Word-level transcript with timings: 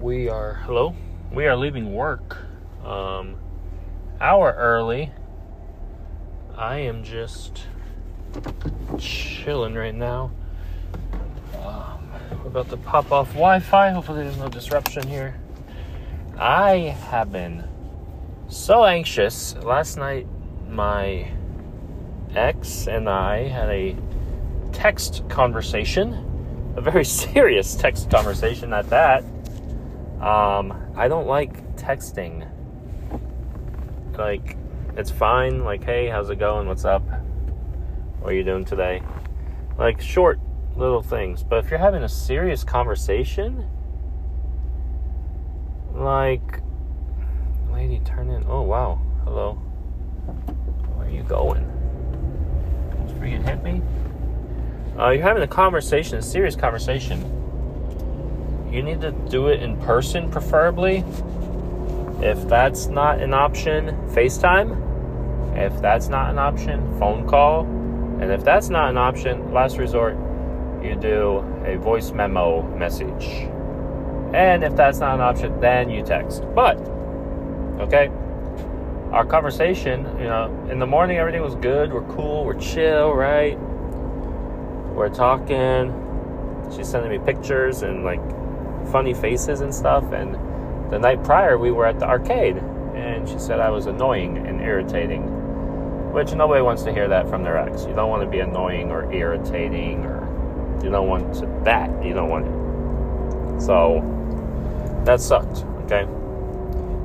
we 0.00 0.28
are 0.28 0.54
hello. 0.64 0.94
We 1.32 1.46
are 1.46 1.56
leaving 1.56 1.92
work, 1.92 2.36
um, 2.84 3.36
hour 4.20 4.54
early. 4.56 5.10
I 6.56 6.78
am 6.78 7.02
just 7.02 7.64
chilling 8.98 9.74
right 9.74 9.94
now. 9.94 10.30
Um, 11.62 12.10
we're 12.30 12.48
about 12.48 12.70
to 12.70 12.76
pop 12.76 13.10
off 13.10 13.28
Wi-Fi. 13.30 13.90
Hopefully, 13.90 14.22
there's 14.22 14.38
no 14.38 14.48
disruption 14.48 15.06
here. 15.06 15.34
I 16.38 16.96
have 17.10 17.32
been 17.32 17.64
so 18.48 18.84
anxious. 18.84 19.56
Last 19.56 19.96
night, 19.96 20.26
my 20.68 21.30
ex 22.34 22.86
and 22.86 23.08
I 23.08 23.48
had 23.48 23.68
a 23.68 23.96
text 24.72 25.28
conversation 25.28 26.28
a 26.78 26.80
very 26.80 27.04
serious 27.24 27.74
text 27.74 28.10
conversation 28.10 28.72
at 28.72 28.88
that. 28.90 29.24
Um, 30.20 30.92
I 30.96 31.08
don't 31.08 31.26
like 31.26 31.76
texting. 31.76 32.48
Like, 34.16 34.56
it's 34.96 35.10
fine. 35.10 35.64
Like, 35.64 35.84
hey, 35.84 36.08
how's 36.08 36.30
it 36.30 36.38
going? 36.38 36.66
What's 36.66 36.84
up? 36.84 37.02
What 38.20 38.32
are 38.32 38.34
you 38.34 38.42
doing 38.42 38.64
today? 38.64 39.02
Like, 39.78 40.00
short 40.00 40.40
little 40.76 41.02
things. 41.02 41.42
But 41.42 41.64
if 41.64 41.70
you're 41.70 41.78
having 41.78 42.02
a 42.02 42.08
serious 42.08 42.64
conversation, 42.64 43.64
like, 45.94 46.60
lady, 47.72 48.00
turn 48.04 48.30
in. 48.30 48.44
Oh, 48.48 48.62
wow. 48.62 49.00
Hello. 49.24 49.54
Where 50.96 51.06
are 51.06 51.10
you 51.10 51.22
going? 51.22 51.64
Freaking 53.20 53.44
hit 53.46 53.62
me? 53.62 53.82
uh, 54.98 55.10
you're 55.10 55.22
having 55.22 55.42
a 55.42 55.48
conversation, 55.48 56.18
a 56.18 56.22
serious 56.22 56.56
conversation, 56.56 57.22
you 58.72 58.82
need 58.82 59.00
to 59.00 59.12
do 59.12 59.48
it 59.48 59.62
in 59.62 59.76
person, 59.78 60.30
preferably. 60.30 61.04
If 62.20 62.48
that's 62.48 62.86
not 62.86 63.20
an 63.20 63.32
option, 63.32 63.88
FaceTime. 64.08 65.56
If 65.56 65.80
that's 65.80 66.08
not 66.08 66.30
an 66.30 66.38
option, 66.38 66.98
phone 66.98 67.26
call. 67.28 67.62
And 68.20 68.30
if 68.32 68.44
that's 68.44 68.68
not 68.68 68.90
an 68.90 68.98
option, 68.98 69.52
last 69.52 69.78
resort, 69.78 70.16
you 70.82 70.96
do 70.96 71.38
a 71.64 71.76
voice 71.76 72.10
memo 72.10 72.62
message. 72.76 73.48
And 74.34 74.62
if 74.62 74.76
that's 74.76 74.98
not 74.98 75.14
an 75.14 75.20
option, 75.20 75.58
then 75.60 75.90
you 75.90 76.02
text. 76.02 76.42
But, 76.54 76.78
okay, 77.80 78.10
our 79.12 79.24
conversation, 79.24 80.04
you 80.18 80.24
know, 80.24 80.68
in 80.70 80.78
the 80.78 80.86
morning 80.86 81.16
everything 81.16 81.40
was 81.40 81.54
good, 81.54 81.92
we're 81.92 82.02
cool, 82.14 82.44
we're 82.44 82.60
chill, 82.60 83.12
right? 83.12 83.58
We're 84.94 85.08
talking. 85.08 85.94
She's 86.74 86.88
sending 86.88 87.10
me 87.10 87.18
pictures 87.18 87.82
and 87.82 88.04
like 88.04 88.20
funny 88.90 89.14
faces 89.14 89.60
and 89.60 89.74
stuff. 89.74 90.12
And 90.12 90.34
the 90.92 90.98
night 90.98 91.22
prior, 91.24 91.58
we 91.58 91.70
were 91.70 91.86
at 91.86 91.98
the 91.98 92.06
arcade, 92.06 92.56
and 92.56 93.28
she 93.28 93.38
said 93.38 93.60
I 93.60 93.70
was 93.70 93.86
annoying 93.86 94.38
and 94.38 94.60
irritating, 94.60 96.12
which 96.12 96.32
nobody 96.32 96.62
wants 96.62 96.82
to 96.84 96.92
hear 96.92 97.08
that 97.08 97.28
from 97.28 97.44
their 97.44 97.56
ex. 97.58 97.84
You 97.84 97.94
don't 97.94 98.10
want 98.10 98.22
to 98.22 98.28
be 98.28 98.40
annoying 98.40 98.90
or 98.90 99.12
irritating, 99.12 100.04
or 100.04 100.26
you 100.82 100.90
don't 100.90 101.08
want 101.08 101.34
to, 101.34 101.46
that. 101.64 101.90
You 102.04 102.14
don't 102.14 102.28
want 102.28 102.46
it. 102.46 103.60
So 103.60 104.02
that 105.04 105.20
sucked. 105.20 105.64
Okay. 105.84 106.06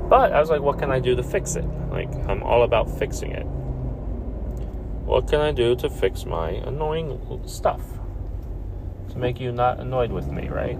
But 0.09 0.33
I 0.33 0.39
was 0.39 0.49
like, 0.49 0.61
what 0.61 0.77
can 0.77 0.91
I 0.91 0.99
do 0.99 1.15
to 1.15 1.23
fix 1.23 1.55
it? 1.55 1.65
Like, 1.89 2.13
I'm 2.27 2.43
all 2.43 2.63
about 2.63 2.89
fixing 2.99 3.31
it. 3.31 3.45
What 5.05 5.27
can 5.27 5.41
I 5.41 5.51
do 5.51 5.75
to 5.77 5.89
fix 5.89 6.25
my 6.25 6.51
annoying 6.51 7.41
stuff? 7.45 7.81
To 9.09 9.17
make 9.17 9.39
you 9.39 9.51
not 9.51 9.79
annoyed 9.79 10.11
with 10.11 10.27
me, 10.27 10.49
right? 10.49 10.77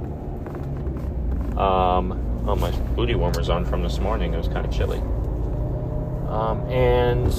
Um, 1.58 2.44
oh, 2.48 2.56
my 2.56 2.72
booty 2.96 3.16
warmer's 3.16 3.50
on 3.50 3.66
from 3.66 3.84
this 3.84 4.00
morning. 4.00 4.34
It 4.34 4.38
was 4.38 4.48
kind 4.48 4.66
of 4.66 4.72
chilly. 4.72 5.00
Um, 6.28 6.62
and 6.68 7.32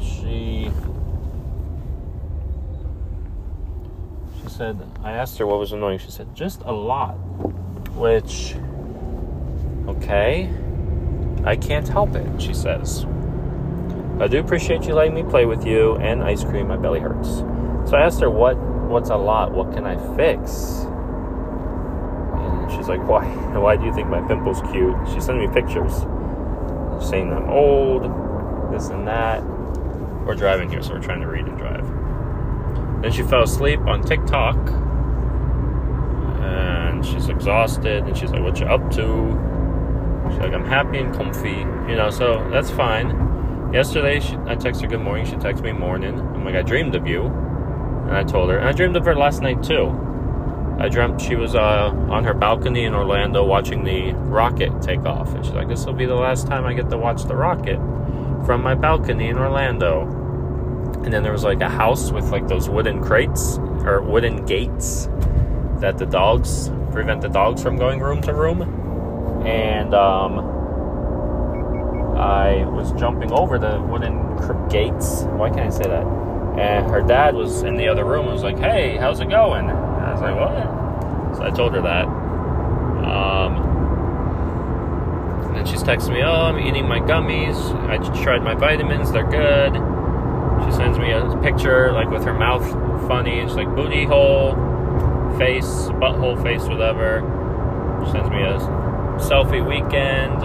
she 0.00 0.70
she 4.42 4.48
said 4.48 4.80
I 5.02 5.12
asked 5.12 5.36
her 5.38 5.46
what 5.46 5.58
was 5.58 5.72
annoying. 5.72 5.98
She 5.98 6.10
said 6.10 6.34
just 6.34 6.62
a 6.62 6.72
lot, 6.72 7.16
which 7.96 8.54
okay, 9.88 10.50
I 11.44 11.56
can't 11.56 11.86
help 11.86 12.14
it. 12.14 12.40
She 12.40 12.54
says. 12.54 13.04
I 14.18 14.26
do 14.26 14.38
appreciate 14.38 14.84
you 14.84 14.94
letting 14.94 15.14
me 15.14 15.22
play 15.22 15.46
with 15.46 15.66
you 15.66 15.96
and 15.96 16.22
ice 16.22 16.44
cream. 16.44 16.68
My 16.68 16.76
belly 16.76 17.00
hurts. 17.00 17.28
So 17.90 17.96
I 17.96 18.02
asked 18.04 18.20
her, 18.20 18.30
"What? 18.30 18.56
What's 18.56 19.10
a 19.10 19.16
lot? 19.16 19.52
What 19.52 19.72
can 19.74 19.84
I 19.86 19.96
fix?" 20.16 20.86
Like, 22.90 23.08
"Why? 23.08 23.24
Why 23.58 23.76
do 23.76 23.84
you 23.86 23.94
think 23.94 24.08
my 24.08 24.20
pimple's 24.20 24.60
cute?" 24.72 24.96
She's 25.08 25.24
sending 25.24 25.48
me 25.48 25.54
pictures, 25.54 26.06
saying 27.08 27.32
I'm 27.32 27.48
old, 27.48 28.02
this 28.72 28.90
and 28.90 29.06
that. 29.06 29.42
We're 30.26 30.34
driving 30.34 30.68
here, 30.68 30.82
so 30.82 30.94
we're 30.94 31.02
trying 31.02 31.22
to 31.22 31.28
read 31.28 31.46
and 31.46 31.56
drive. 31.56 31.86
Then 33.02 33.12
she 33.12 33.22
fell 33.22 33.42
asleep 33.42 33.80
on 33.86 34.02
TikTok, 34.02 34.58
and 36.42 37.04
she's 37.06 37.28
exhausted. 37.28 38.04
And 38.04 38.16
she's 38.16 38.30
like, 38.30 38.42
"What 38.42 38.60
you 38.60 38.66
up 38.66 38.90
to?" 38.92 39.06
She's 40.30 40.38
like, 40.40 40.52
"I'm 40.52 40.66
happy 40.66 40.98
and 40.98 41.14
comfy," 41.14 41.64
you 41.88 41.96
know. 41.96 42.10
So 42.10 42.46
that's 42.50 42.70
fine 42.70 43.30
Yesterday, 43.72 44.18
she, 44.18 44.34
I 44.34 44.56
texted 44.56 44.82
her 44.82 44.88
good 44.88 45.00
morning. 45.00 45.26
She 45.26 45.36
texted 45.36 45.62
me 45.62 45.70
morning. 45.70 46.18
I'm 46.18 46.44
like, 46.44 46.56
I 46.56 46.62
dreamed 46.62 46.96
of 46.96 47.06
you. 47.06 47.26
And 47.26 48.10
I 48.10 48.24
told 48.24 48.50
her. 48.50 48.58
And 48.58 48.68
I 48.68 48.72
dreamed 48.72 48.96
of 48.96 49.04
her 49.04 49.14
last 49.14 49.42
night, 49.42 49.62
too. 49.62 49.86
I 50.80 50.88
dreamt 50.88 51.20
she 51.20 51.36
was 51.36 51.54
uh, 51.54 51.92
on 52.08 52.24
her 52.24 52.32
balcony 52.32 52.84
in 52.84 52.94
Orlando 52.94 53.44
watching 53.44 53.84
the 53.84 54.12
rocket 54.12 54.80
take 54.80 55.04
off. 55.04 55.34
And 55.34 55.44
she's 55.44 55.54
like, 55.54 55.68
this 55.68 55.84
will 55.84 55.92
be 55.92 56.06
the 56.06 56.14
last 56.14 56.46
time 56.46 56.64
I 56.64 56.72
get 56.72 56.88
to 56.88 56.96
watch 56.96 57.24
the 57.24 57.36
rocket 57.36 57.76
from 58.46 58.62
my 58.62 58.74
balcony 58.74 59.28
in 59.28 59.36
Orlando. 59.36 60.06
And 61.04 61.12
then 61.12 61.22
there 61.22 61.32
was 61.32 61.44
like 61.44 61.60
a 61.60 61.68
house 61.68 62.10
with 62.12 62.30
like 62.30 62.48
those 62.48 62.70
wooden 62.70 63.02
crates 63.02 63.58
or 63.58 64.00
wooden 64.00 64.46
gates 64.46 65.10
that 65.80 65.98
the 65.98 66.06
dogs 66.06 66.70
prevent 66.92 67.20
the 67.20 67.28
dogs 67.28 67.62
from 67.62 67.76
going 67.76 68.00
room 68.00 68.22
to 68.22 68.32
room. 68.32 68.62
And 69.46 69.94
um, 69.94 70.38
I 72.16 72.64
was 72.64 72.92
jumping 72.92 73.32
over 73.32 73.58
the 73.58 73.78
wooden 73.82 74.68
gates. 74.70 75.24
Why 75.24 75.50
can't 75.50 75.66
I 75.66 75.70
say 75.70 75.84
that? 75.84 76.06
And 76.58 76.90
her 76.90 77.02
dad 77.02 77.34
was 77.34 77.62
in 77.62 77.76
the 77.76 77.88
other 77.88 78.06
room 78.06 78.24
and 78.24 78.32
was 78.32 78.42
like, 78.42 78.58
hey, 78.58 78.96
how's 78.96 79.20
it 79.20 79.28
going? 79.28 79.68
Was 80.20 80.30
like, 80.30 80.36
what? 80.36 81.36
So 81.36 81.42
I 81.44 81.50
told 81.50 81.74
her 81.74 81.82
that. 81.82 82.04
Um, 82.04 83.56
and 85.46 85.56
then 85.56 85.66
she's 85.66 85.82
texting 85.82 86.12
me, 86.12 86.22
oh, 86.22 86.30
I'm 86.30 86.58
eating 86.58 86.86
my 86.86 87.00
gummies. 87.00 87.56
I 87.88 87.96
tried 88.22 88.42
my 88.42 88.54
vitamins, 88.54 89.10
they're 89.12 89.26
good. 89.26 89.74
She 90.64 90.72
sends 90.76 90.98
me 90.98 91.12
a 91.12 91.36
picture, 91.42 91.90
like 91.92 92.10
with 92.10 92.24
her 92.24 92.34
mouth 92.34 92.68
funny. 93.08 93.40
It's 93.40 93.54
like 93.54 93.74
booty 93.74 94.04
hole, 94.04 94.52
face, 95.38 95.88
butthole 95.98 96.40
face, 96.42 96.64
whatever. 96.64 97.22
She 98.04 98.12
sends 98.12 98.28
me 98.30 98.42
a 98.42 98.58
selfie 99.20 99.66
weekend 99.66 100.40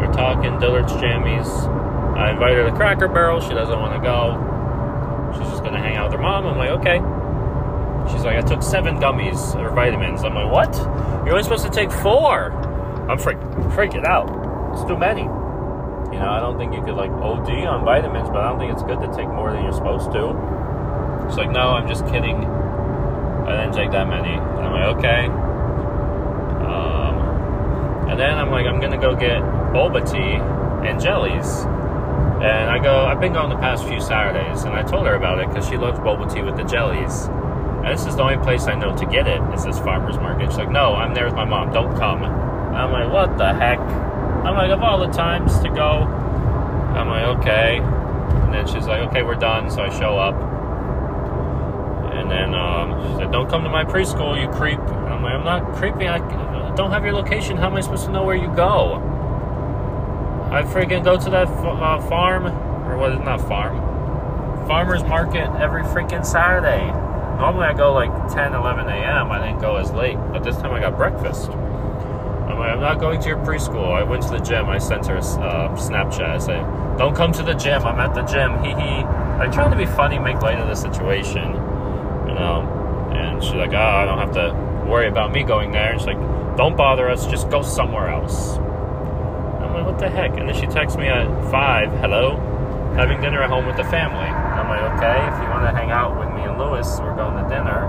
We're 0.00 0.12
talking, 0.12 0.58
Dillard's 0.60 0.92
Jammies. 0.94 1.48
I 2.16 2.30
invite 2.30 2.54
her 2.54 2.64
to 2.70 2.72
Cracker 2.76 3.08
Barrel. 3.08 3.40
She 3.40 3.50
doesn't 3.50 3.78
want 3.78 3.94
to 3.94 4.00
go. 4.00 4.36
She's 5.38 5.48
just 5.50 5.62
going 5.62 5.74
to 5.74 5.80
hang 5.80 5.96
out 5.96 6.10
with 6.10 6.14
her 6.18 6.22
mom. 6.22 6.46
I'm 6.46 6.56
like, 6.56 6.70
okay. 6.70 7.00
She's 8.08 8.24
like, 8.24 8.36
I 8.36 8.42
took 8.42 8.62
seven 8.62 8.96
gummies 8.96 9.54
or 9.56 9.70
vitamins. 9.74 10.24
I'm 10.24 10.34
like, 10.34 10.50
what? 10.50 10.74
You're 11.24 11.32
only 11.32 11.42
supposed 11.42 11.64
to 11.64 11.70
take 11.70 11.90
four. 11.90 12.52
I'm 13.10 13.18
freak, 13.18 13.38
freaking 13.74 14.04
out. 14.04 14.28
It's 14.72 14.84
too 14.84 14.96
many. 14.96 15.22
You 15.22 16.18
know, 16.18 16.30
I 16.30 16.40
don't 16.40 16.58
think 16.58 16.74
you 16.74 16.82
could 16.82 16.94
like 16.94 17.10
OD 17.10 17.50
on 17.66 17.84
vitamins, 17.84 18.28
but 18.28 18.38
I 18.38 18.48
don't 18.50 18.58
think 18.58 18.72
it's 18.72 18.82
good 18.82 19.00
to 19.00 19.08
take 19.16 19.28
more 19.28 19.52
than 19.52 19.62
you're 19.62 19.72
supposed 19.72 20.10
to. 20.12 20.34
She's 21.28 21.38
like, 21.38 21.50
no, 21.50 21.70
I'm 21.70 21.86
just 21.88 22.04
kidding. 22.06 22.44
I 22.44 23.62
didn't 23.62 23.74
take 23.74 23.92
that 23.92 24.08
many. 24.08 24.34
And 24.34 24.60
I'm 24.60 24.72
like, 24.72 24.96
okay. 24.98 25.26
Um, 26.66 28.10
and 28.10 28.18
then 28.18 28.38
I'm 28.38 28.50
like, 28.50 28.66
I'm 28.66 28.80
gonna 28.80 28.98
go 28.98 29.14
get 29.14 29.40
boba 29.72 30.02
tea 30.10 30.38
and 30.88 31.00
jellies. 31.00 31.62
And 32.42 32.70
I 32.70 32.78
go, 32.78 33.04
I've 33.04 33.20
been 33.20 33.32
going 33.32 33.50
the 33.50 33.56
past 33.56 33.86
few 33.86 34.00
Saturdays, 34.00 34.62
and 34.64 34.74
I 34.74 34.82
told 34.82 35.06
her 35.06 35.14
about 35.14 35.38
it 35.40 35.48
because 35.48 35.68
she 35.68 35.76
loves 35.76 35.98
boba 35.98 36.32
tea 36.32 36.42
with 36.42 36.56
the 36.56 36.64
jellies. 36.64 37.28
And 37.82 37.88
this 37.88 38.06
is 38.06 38.16
the 38.16 38.22
only 38.22 38.36
place 38.36 38.66
I 38.66 38.74
know 38.74 38.96
to 38.96 39.06
get 39.06 39.26
it. 39.26 39.40
Is 39.54 39.64
this 39.64 39.78
farmer's 39.78 40.16
market? 40.16 40.50
She's 40.50 40.58
like, 40.58 40.70
no, 40.70 40.94
I'm 40.94 41.14
there 41.14 41.24
with 41.24 41.34
my 41.34 41.44
mom. 41.44 41.72
Don't 41.72 41.96
come. 41.96 42.22
I'm 42.22 42.92
like, 42.92 43.10
what 43.10 43.38
the 43.38 43.54
heck? 43.54 43.78
I'm 43.78 44.54
like, 44.54 44.70
of 44.70 44.82
all 44.82 44.98
the 44.98 45.12
times 45.12 45.58
to 45.60 45.68
go. 45.68 46.04
I'm 46.94 47.08
like, 47.08 47.38
okay. 47.38 47.78
And 47.78 48.52
then 48.52 48.66
she's 48.66 48.86
like, 48.86 49.00
okay, 49.08 49.22
we're 49.22 49.34
done. 49.34 49.70
So 49.70 49.82
I 49.82 49.88
show 49.98 50.18
up. 50.18 50.34
And 52.14 52.30
then 52.30 52.54
um, 52.54 53.00
she 53.02 53.18
said, 53.18 53.32
don't 53.32 53.48
come 53.48 53.64
to 53.64 53.70
my 53.70 53.84
preschool, 53.84 54.40
you 54.40 54.48
creep. 54.56 54.78
And 54.78 55.08
I'm 55.08 55.22
like, 55.22 55.34
I'm 55.34 55.44
not 55.44 55.74
creeping. 55.74 56.08
I 56.08 56.18
don't 56.74 56.90
have 56.90 57.04
your 57.04 57.14
location. 57.14 57.56
How 57.56 57.68
am 57.68 57.74
I 57.76 57.80
supposed 57.80 58.04
to 58.06 58.12
know 58.12 58.24
where 58.24 58.36
you 58.36 58.54
go? 58.54 58.96
I 60.52 60.62
freaking 60.62 61.04
go 61.04 61.16
to 61.16 61.30
that 61.30 61.48
uh, 61.48 62.00
farm, 62.08 62.46
or 62.46 62.98
what 62.98 63.12
is 63.12 63.18
it 63.18 63.24
not 63.24 63.40
farm, 63.40 63.78
farmer's 64.66 65.02
market 65.04 65.48
every 65.60 65.82
freaking 65.82 66.26
Saturday. 66.26 66.92
Normally 67.40 67.68
I 67.68 67.72
go 67.72 67.94
like 67.94 68.10
10, 68.34 68.52
11 68.52 68.86
a.m. 68.86 69.32
I 69.32 69.38
didn't 69.38 69.62
go 69.62 69.76
as 69.76 69.90
late, 69.92 70.18
but 70.30 70.44
this 70.44 70.56
time 70.58 70.72
I 70.72 70.80
got 70.80 70.94
breakfast. 70.94 71.48
I'm 71.48 72.58
like, 72.58 72.70
I'm 72.70 72.80
not 72.80 73.00
going 73.00 73.18
to 73.18 73.28
your 73.28 73.38
preschool. 73.38 73.94
I 73.94 74.02
went 74.02 74.24
to 74.24 74.28
the 74.28 74.40
gym. 74.40 74.68
I 74.68 74.76
sent 74.76 75.06
her 75.06 75.14
a 75.14 75.20
uh, 75.20 75.74
Snapchat. 75.74 76.28
I 76.28 76.36
say, 76.36 76.58
don't 76.98 77.16
come 77.16 77.32
to 77.32 77.42
the 77.42 77.54
gym. 77.54 77.82
I'm 77.86 77.98
at 77.98 78.14
the 78.14 78.24
gym. 78.24 78.62
Hee 78.62 78.72
hee. 78.72 79.04
Like 79.38 79.52
trying 79.52 79.70
to 79.70 79.76
be 79.78 79.86
funny, 79.86 80.18
make 80.18 80.42
light 80.42 80.58
of 80.58 80.68
the 80.68 80.74
situation, 80.74 81.48
you 82.28 82.34
know. 82.34 83.08
And 83.14 83.42
she's 83.42 83.54
like, 83.54 83.72
oh, 83.72 83.78
I 83.78 84.04
don't 84.04 84.18
have 84.18 84.32
to 84.32 84.86
worry 84.86 85.08
about 85.08 85.32
me 85.32 85.42
going 85.42 85.72
there. 85.72 85.92
And 85.92 85.98
she's 85.98 86.08
like, 86.08 86.20
don't 86.58 86.76
bother 86.76 87.08
us. 87.08 87.24
Just 87.24 87.48
go 87.48 87.62
somewhere 87.62 88.10
else. 88.10 88.58
I'm 88.58 89.72
like, 89.72 89.86
what 89.86 89.98
the 89.98 90.10
heck? 90.10 90.32
And 90.36 90.46
then 90.46 90.54
she 90.54 90.66
texts 90.66 90.98
me 90.98 91.06
at 91.06 91.26
five. 91.50 91.90
Hello, 92.00 92.36
having 92.96 93.18
dinner 93.22 93.42
at 93.42 93.48
home 93.48 93.64
with 93.64 93.78
the 93.78 93.84
family. 93.84 94.39
I'm 94.52 94.68
like, 94.68 94.82
okay. 94.94 95.18
If 95.28 95.42
you 95.42 95.48
want 95.50 95.64
to 95.64 95.72
hang 95.72 95.90
out 95.90 96.18
with 96.18 96.28
me 96.34 96.42
and 96.42 96.58
Lewis, 96.58 96.98
we're 97.00 97.14
going 97.14 97.42
to 97.42 97.48
dinner. 97.48 97.86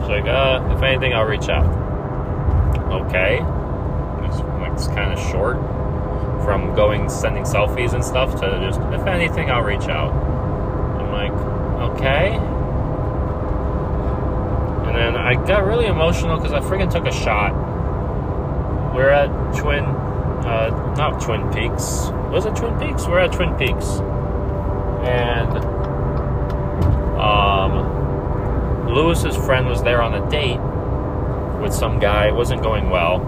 She's 0.00 0.08
like, 0.08 0.26
uh, 0.26 0.74
if 0.76 0.82
anything, 0.82 1.14
I'll 1.14 1.26
reach 1.26 1.48
out. 1.48 1.66
Okay. 2.92 3.36
It's, 4.26 4.38
like, 4.40 4.72
it's 4.72 4.86
kind 4.88 5.12
of 5.12 5.18
short 5.30 5.56
from 6.44 6.74
going 6.74 7.08
sending 7.08 7.44
selfies 7.44 7.92
and 7.92 8.04
stuff 8.04 8.32
to 8.40 8.58
just 8.60 8.80
if 8.92 9.06
anything 9.06 9.50
I'll 9.50 9.62
reach 9.62 9.88
out. 9.88 10.12
I'm 10.12 11.12
like, 11.12 11.32
okay. 11.92 12.36
And 14.88 14.96
then 14.96 15.16
I 15.16 15.34
got 15.46 15.64
really 15.64 15.86
emotional 15.86 16.36
because 16.36 16.52
I 16.52 16.60
freaking 16.60 16.90
took 16.90 17.06
a 17.06 17.12
shot. 17.12 17.52
We're 18.94 19.08
at 19.08 19.28
Twin, 19.56 19.84
uh, 19.84 20.94
not 20.96 21.20
Twin 21.22 21.50
Peaks. 21.52 22.10
Was 22.30 22.44
it 22.44 22.56
Twin 22.56 22.78
Peaks? 22.78 23.06
We're 23.06 23.20
at 23.20 23.32
Twin 23.32 23.54
Peaks, 23.56 24.00
and 25.04 25.56
um, 27.20 28.92
Lewis's 28.94 29.36
friend 29.36 29.66
was 29.66 29.82
there 29.82 30.02
on 30.02 30.14
a 30.14 30.30
date 30.30 30.60
with 31.60 31.72
some 31.72 31.98
guy. 31.98 32.28
It 32.28 32.34
wasn't 32.34 32.62
going 32.62 32.90
well, 32.90 33.18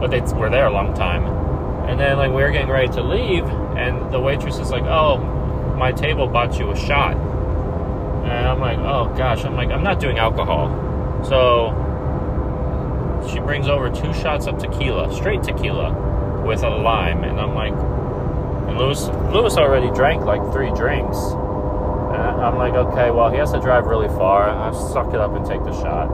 but 0.00 0.10
they 0.10 0.20
were 0.34 0.50
there 0.50 0.66
a 0.66 0.72
long 0.72 0.94
time 0.94 1.44
and 1.86 2.00
then 2.00 2.16
like 2.16 2.30
we 2.30 2.42
were 2.42 2.50
getting 2.50 2.70
ready 2.70 2.88
to 2.94 3.02
leave, 3.02 3.44
and 3.76 4.12
the 4.12 4.18
waitress 4.18 4.58
is 4.58 4.70
like, 4.70 4.84
"Oh, 4.84 5.18
my 5.76 5.92
table 5.92 6.26
bought 6.26 6.58
you 6.58 6.70
a 6.70 6.76
shot." 6.76 7.14
And 7.14 8.48
I'm 8.48 8.58
like, 8.58 8.78
"Oh 8.78 9.12
gosh," 9.16 9.44
I'm 9.44 9.54
like, 9.54 9.68
"I'm 9.68 9.84
not 9.84 10.00
doing 10.00 10.18
alcohol." 10.18 10.70
So 11.24 11.70
she 13.30 13.38
brings 13.38 13.68
over 13.68 13.90
two 13.90 14.14
shots 14.14 14.46
of 14.46 14.58
tequila, 14.58 15.14
straight 15.14 15.42
tequila, 15.42 16.42
with 16.44 16.62
a 16.62 16.70
lime, 16.70 17.22
and 17.22 17.38
I'm 17.38 17.54
like, 17.54 17.74
and 18.74 18.82
Lewis 18.82 19.06
Lewis 19.32 19.56
already 19.56 19.90
drank 19.94 20.24
like 20.24 20.42
three 20.52 20.72
drinks. 20.72 21.16
And 21.16 22.42
I'm 22.42 22.56
like, 22.56 22.74
okay, 22.74 23.10
well 23.10 23.30
he 23.30 23.38
has 23.38 23.52
to 23.52 23.60
drive 23.60 23.86
really 23.86 24.08
far. 24.08 24.50
I 24.50 24.72
suck 24.92 25.14
it 25.14 25.20
up 25.20 25.34
and 25.34 25.46
take 25.46 25.62
the 25.64 25.72
shot. 25.72 26.08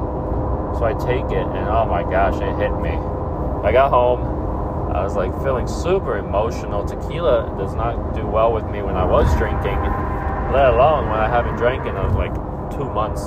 So 0.79 0.85
I 0.85 0.93
take 0.93 1.25
it, 1.33 1.47
and 1.47 1.69
oh 1.69 1.87
my 1.87 2.03
gosh, 2.03 2.41
it 2.41 2.57
hit 2.57 2.73
me. 2.81 2.95
I 3.65 3.73
got 3.73 3.91
home. 3.91 4.21
I 4.95 5.03
was 5.03 5.17
like 5.17 5.33
feeling 5.43 5.67
super 5.67 6.19
emotional. 6.19 6.85
Tequila 6.85 7.55
does 7.59 7.75
not 7.75 8.15
do 8.15 8.27
well 8.27 8.53
with 8.53 8.65
me 8.67 8.83
when 8.83 8.97
I 8.97 9.05
was 9.05 9.27
drinking, 9.37 9.79
let 10.53 10.75
alone 10.75 11.09
when 11.09 11.19
I 11.19 11.29
haven't 11.29 11.57
drank 11.57 11.87
in 11.87 11.97
uh, 11.97 12.13
like 12.15 12.35
two 12.71 12.85
months, 12.85 13.27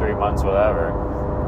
three 0.00 0.14
months, 0.14 0.42
whatever. 0.42 0.92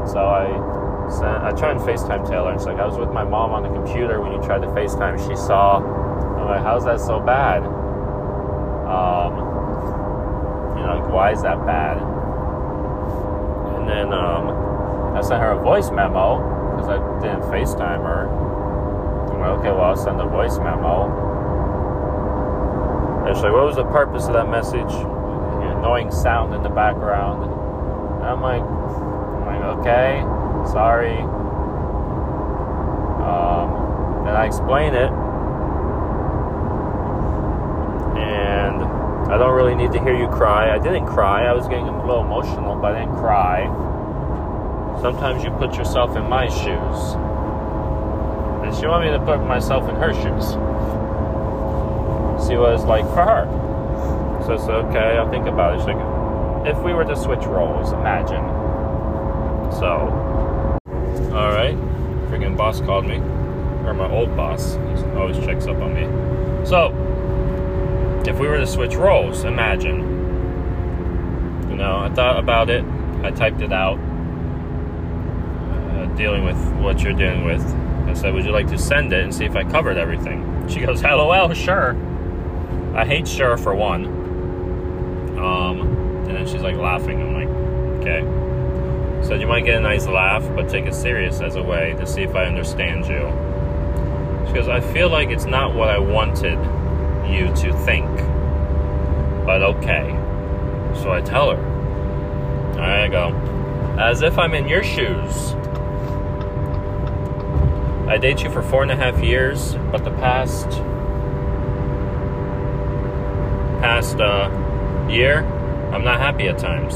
So 0.07 0.21
I 0.21 1.11
sent, 1.11 1.43
I 1.43 1.53
tried 1.53 1.77
and 1.77 1.81
FaceTime 1.81 2.29
Taylor. 2.29 2.51
And 2.51 2.57
it's 2.57 2.67
like 2.67 2.79
I 2.79 2.87
was 2.87 2.97
with 2.97 3.11
my 3.11 3.25
mom 3.25 3.53
on 3.53 3.63
the 3.63 3.71
computer 3.71 4.21
when 4.21 4.33
you 4.33 4.41
tried 4.43 4.63
to 4.63 4.69
FaceTime. 4.69 5.19
She 5.27 5.37
saw. 5.37 6.06
I'm 6.47 6.55
like, 6.55 6.63
how's 6.63 6.85
that 6.85 7.01
so 7.01 7.19
bad? 7.19 7.65
Um, 8.87 9.33
you 10.79 10.87
know, 10.87 11.01
like, 11.01 11.13
why 11.13 11.33
is 11.33 11.43
that 11.43 11.67
bad? 11.67 11.99
And 13.77 13.89
then 13.89 14.13
um, 14.13 15.17
I 15.17 15.21
sent 15.23 15.43
her 15.43 15.51
a 15.51 15.61
voice 15.61 15.91
memo 15.91 16.39
because 16.77 16.89
I 16.89 16.99
didn't 17.21 17.43
FaceTime 17.51 18.03
her 18.03 18.47
okay, 19.47 19.71
well, 19.71 19.83
I'll 19.83 19.97
send 19.97 20.21
a 20.21 20.27
voice 20.27 20.59
memo. 20.59 21.07
She's 23.27 23.43
like, 23.43 23.53
what 23.53 23.67
was 23.67 23.77
the 23.77 23.85
purpose 23.85 24.27
of 24.27 24.35
that 24.35 24.49
message? 24.49 24.93
annoying 25.77 26.11
sound 26.11 26.55
in 26.55 26.63
the 26.63 26.69
background. 26.69 27.45
And 27.45 28.25
I'm 28.25 28.41
like, 28.41 28.63
I'm 28.63 29.47
like, 29.47 29.63
okay, 29.79 30.21
sorry. 30.73 31.19
Um, 33.21 34.25
then 34.25 34.35
I 34.35 34.47
explain 34.47 34.95
it. 34.95 35.11
And 38.19 38.83
I 39.29 39.37
don't 39.39 39.55
really 39.57 39.75
need 39.75 39.91
to 39.93 40.01
hear 40.03 40.17
you 40.17 40.29
cry. 40.29 40.73
I 40.73 40.79
didn't 40.79 41.07
cry. 41.07 41.47
I 41.47 41.53
was 41.53 41.67
getting 41.67 41.89
a 41.89 42.07
little 42.07 42.25
emotional, 42.25 42.77
but 42.77 42.95
I 42.95 43.01
didn't 43.01 43.17
cry. 43.17 43.67
Sometimes 45.03 45.43
you 45.43 45.51
put 45.51 45.75
yourself 45.77 46.17
in 46.17 46.23
my 46.29 46.49
shoes. 46.49 47.17
And 48.65 48.75
she 48.77 48.87
wanted 48.87 49.11
me 49.11 49.19
to 49.19 49.25
put 49.25 49.45
myself 49.45 49.89
in 49.89 49.97
her 49.97 50.13
shoes. 50.15 50.55
See 52.47 52.57
what 52.57 52.73
it's 52.75 52.85
like 52.85 53.05
for 53.15 53.25
her. 53.25 53.47
So 54.47 54.53
it's 54.55 54.63
okay, 54.63 55.19
I'll 55.19 55.29
think 55.31 55.47
about 55.47 55.75
it. 55.75 55.79
She's 55.81 55.89
like, 55.89 56.67
if 56.67 56.83
we 56.85 56.95
were 56.95 57.05
to 57.05 57.17
switch 57.17 57.45
roles, 57.47 57.93
imagine. 57.93 58.45
So, 59.73 60.79
alright. 61.33 61.77
Freaking 62.31 62.57
boss 62.57 62.81
called 62.81 63.07
me. 63.07 63.17
Or 63.87 63.93
my 63.93 64.09
old 64.11 64.37
boss. 64.37 64.75
He 64.75 65.05
always 65.19 65.39
checks 65.45 65.67
up 65.67 65.79
on 65.79 65.95
me. 65.95 66.07
So, 66.67 66.93
if 68.27 68.39
we 68.39 68.49
were 68.49 68.59
to 68.59 68.67
switch 68.67 68.95
roles, 68.95 69.45
imagine. 69.45 70.01
You 71.71 71.77
know, 71.77 71.99
I 71.99 72.11
thought 72.11 72.39
about 72.39 72.71
it. 72.71 72.85
I 73.23 73.31
typed 73.31 73.61
it 73.61 73.73
out. 73.73 73.99
Uh, 75.69 76.07
dealing 76.17 76.45
with 76.45 76.57
what 76.81 77.03
you're 77.03 77.13
dealing 77.13 77.45
with 77.45 77.63
I 78.09 78.15
said, 78.15 78.35
Would 78.35 78.45
you 78.45 78.53
like 78.53 78.69
to 78.69 78.79
send 78.79 79.13
it 79.13 79.23
and 79.23 79.35
see 79.35 79.45
if 79.45 79.57
I 79.57 79.65
covered 79.65 79.97
everything? 79.97 80.69
She 80.69 80.81
goes, 80.81 81.03
LOL, 81.03 81.53
sure. 81.55 81.97
I 82.95 83.05
hate 83.05 83.27
sure 83.27 83.57
for 83.57 83.75
one. 83.75 84.07
Um, 85.39 85.81
and 86.27 86.37
then 86.37 86.47
she's 86.47 86.63
like 86.63 86.77
laughing. 86.77 87.21
I'm 87.21 87.35
like, 87.35 87.49
Okay. 88.01 89.27
Said, 89.27 89.41
You 89.41 89.47
might 89.47 89.65
get 89.65 89.77
a 89.77 89.81
nice 89.81 90.07
laugh, 90.07 90.43
but 90.55 90.69
take 90.69 90.87
it 90.87 90.95
serious 90.95 91.41
as 91.41 91.57
a 91.57 91.63
way 91.63 91.95
to 91.99 92.07
see 92.07 92.23
if 92.23 92.35
I 92.35 92.45
understand 92.45 93.07
you. 93.07 93.33
She 94.47 94.53
goes, 94.55 94.69
I 94.69 94.81
feel 94.81 95.09
like 95.09 95.31
it's 95.31 95.47
not 95.47 95.75
what 95.75 95.89
I 95.89 95.99
wanted 95.99 96.57
you 97.29 97.47
to 97.57 97.73
think, 97.85 98.09
but 99.45 99.63
okay. 99.63 100.11
So 101.03 101.13
I 101.13 101.21
tell 101.21 101.51
her. 101.51 102.81
I 102.81 103.09
go, 103.09 103.29
As 103.99 104.23
if 104.23 104.39
I'm 104.39 104.55
in 104.55 104.69
your 104.69 104.83
shoes 104.83 105.55
I 108.09 108.19
date 108.19 108.45
you 108.45 108.51
for 108.51 108.63
four 108.63 108.83
and 108.83 108.93
a 108.93 108.97
half 108.97 109.21
years, 109.21 109.75
but 109.91 110.05
the 110.05 110.13
past 110.13 110.69
past 113.83 114.21
uh, 114.21 114.49
year, 115.11 115.45
I'm 115.93 116.05
not 116.05 116.21
happy 116.21 116.47
at 116.47 116.57
times. 116.57 116.95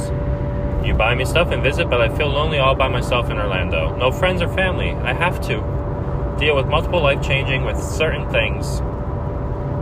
You 0.86 0.94
buy 0.94 1.16
me 1.16 1.24
stuff 1.24 1.50
and 1.50 1.64
visit, 1.64 1.90
but 1.90 2.00
I 2.00 2.16
feel 2.16 2.28
lonely 2.28 2.58
all 2.58 2.76
by 2.76 2.86
myself 2.86 3.28
in 3.28 3.38
Orlando. 3.38 3.94
No 3.96 4.12
friends 4.12 4.40
or 4.40 4.48
family. 4.54 4.92
I 4.92 5.12
have 5.12 5.40
to 5.48 6.36
deal 6.38 6.54
with 6.54 6.66
multiple 6.66 7.02
life 7.02 7.20
changing 7.26 7.64
with 7.64 7.82
certain 7.82 8.30
things. 8.30 8.80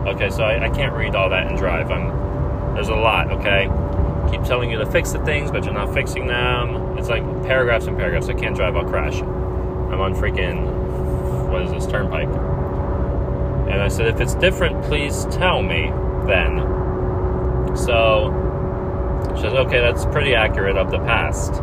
Okay, 0.07 0.29
so 0.29 0.43
I, 0.43 0.65
I 0.65 0.69
can't 0.69 0.93
read 0.93 1.15
all 1.15 1.29
that 1.29 1.47
and 1.47 1.57
drive. 1.57 1.91
I'm 1.91 2.73
there's 2.73 2.89
a 2.89 2.95
lot. 2.95 3.31
Okay, 3.31 3.69
keep 4.31 4.43
telling 4.43 4.71
you 4.71 4.77
to 4.77 4.85
fix 4.85 5.11
the 5.11 5.19
things, 5.25 5.51
but 5.51 5.65
you're 5.65 5.73
not 5.73 5.93
fixing 5.93 6.27
them. 6.27 6.97
It's 6.97 7.09
like 7.09 7.23
paragraphs 7.43 7.87
and 7.87 7.97
paragraphs. 7.97 8.29
I 8.29 8.33
can't 8.33 8.55
drive. 8.55 8.75
I'll 8.75 8.85
crash. 8.85 9.21
I'm 9.21 9.99
on 9.99 10.13
freaking 10.13 10.89
what 11.49 11.63
is 11.63 11.71
this 11.71 11.87
turnpike? 11.87 12.29
And 13.69 13.81
I 13.81 13.87
said, 13.87 14.07
if 14.07 14.21
it's 14.21 14.35
different, 14.35 14.83
please 14.85 15.25
tell 15.31 15.61
me 15.61 15.91
then. 16.27 16.59
So 17.75 18.31
she 19.35 19.41
says, 19.41 19.53
okay, 19.53 19.79
that's 19.79 20.05
pretty 20.05 20.35
accurate 20.35 20.77
of 20.77 20.91
the 20.91 20.99
past. 20.99 21.53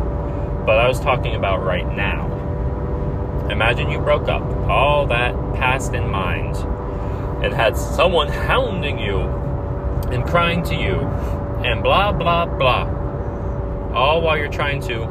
But 0.65 0.79
I 0.79 0.87
was 0.87 0.99
talking 0.99 1.35
about 1.35 1.63
right 1.63 1.87
now. 1.95 2.27
Imagine 3.49 3.89
you 3.89 3.99
broke 3.99 4.27
up, 4.27 4.43
all 4.69 5.07
that 5.07 5.33
past 5.55 5.93
in 5.93 6.09
mind, 6.09 6.55
and 7.43 7.53
had 7.53 7.77
someone 7.77 8.27
hounding 8.27 8.99
you 8.99 9.19
and 10.11 10.25
crying 10.25 10.63
to 10.63 10.75
you, 10.75 10.99
and 11.65 11.83
blah, 11.83 12.11
blah, 12.11 12.45
blah. 12.45 12.87
All 13.93 14.21
while 14.21 14.37
you're 14.37 14.47
trying 14.47 14.81
to, 14.83 15.05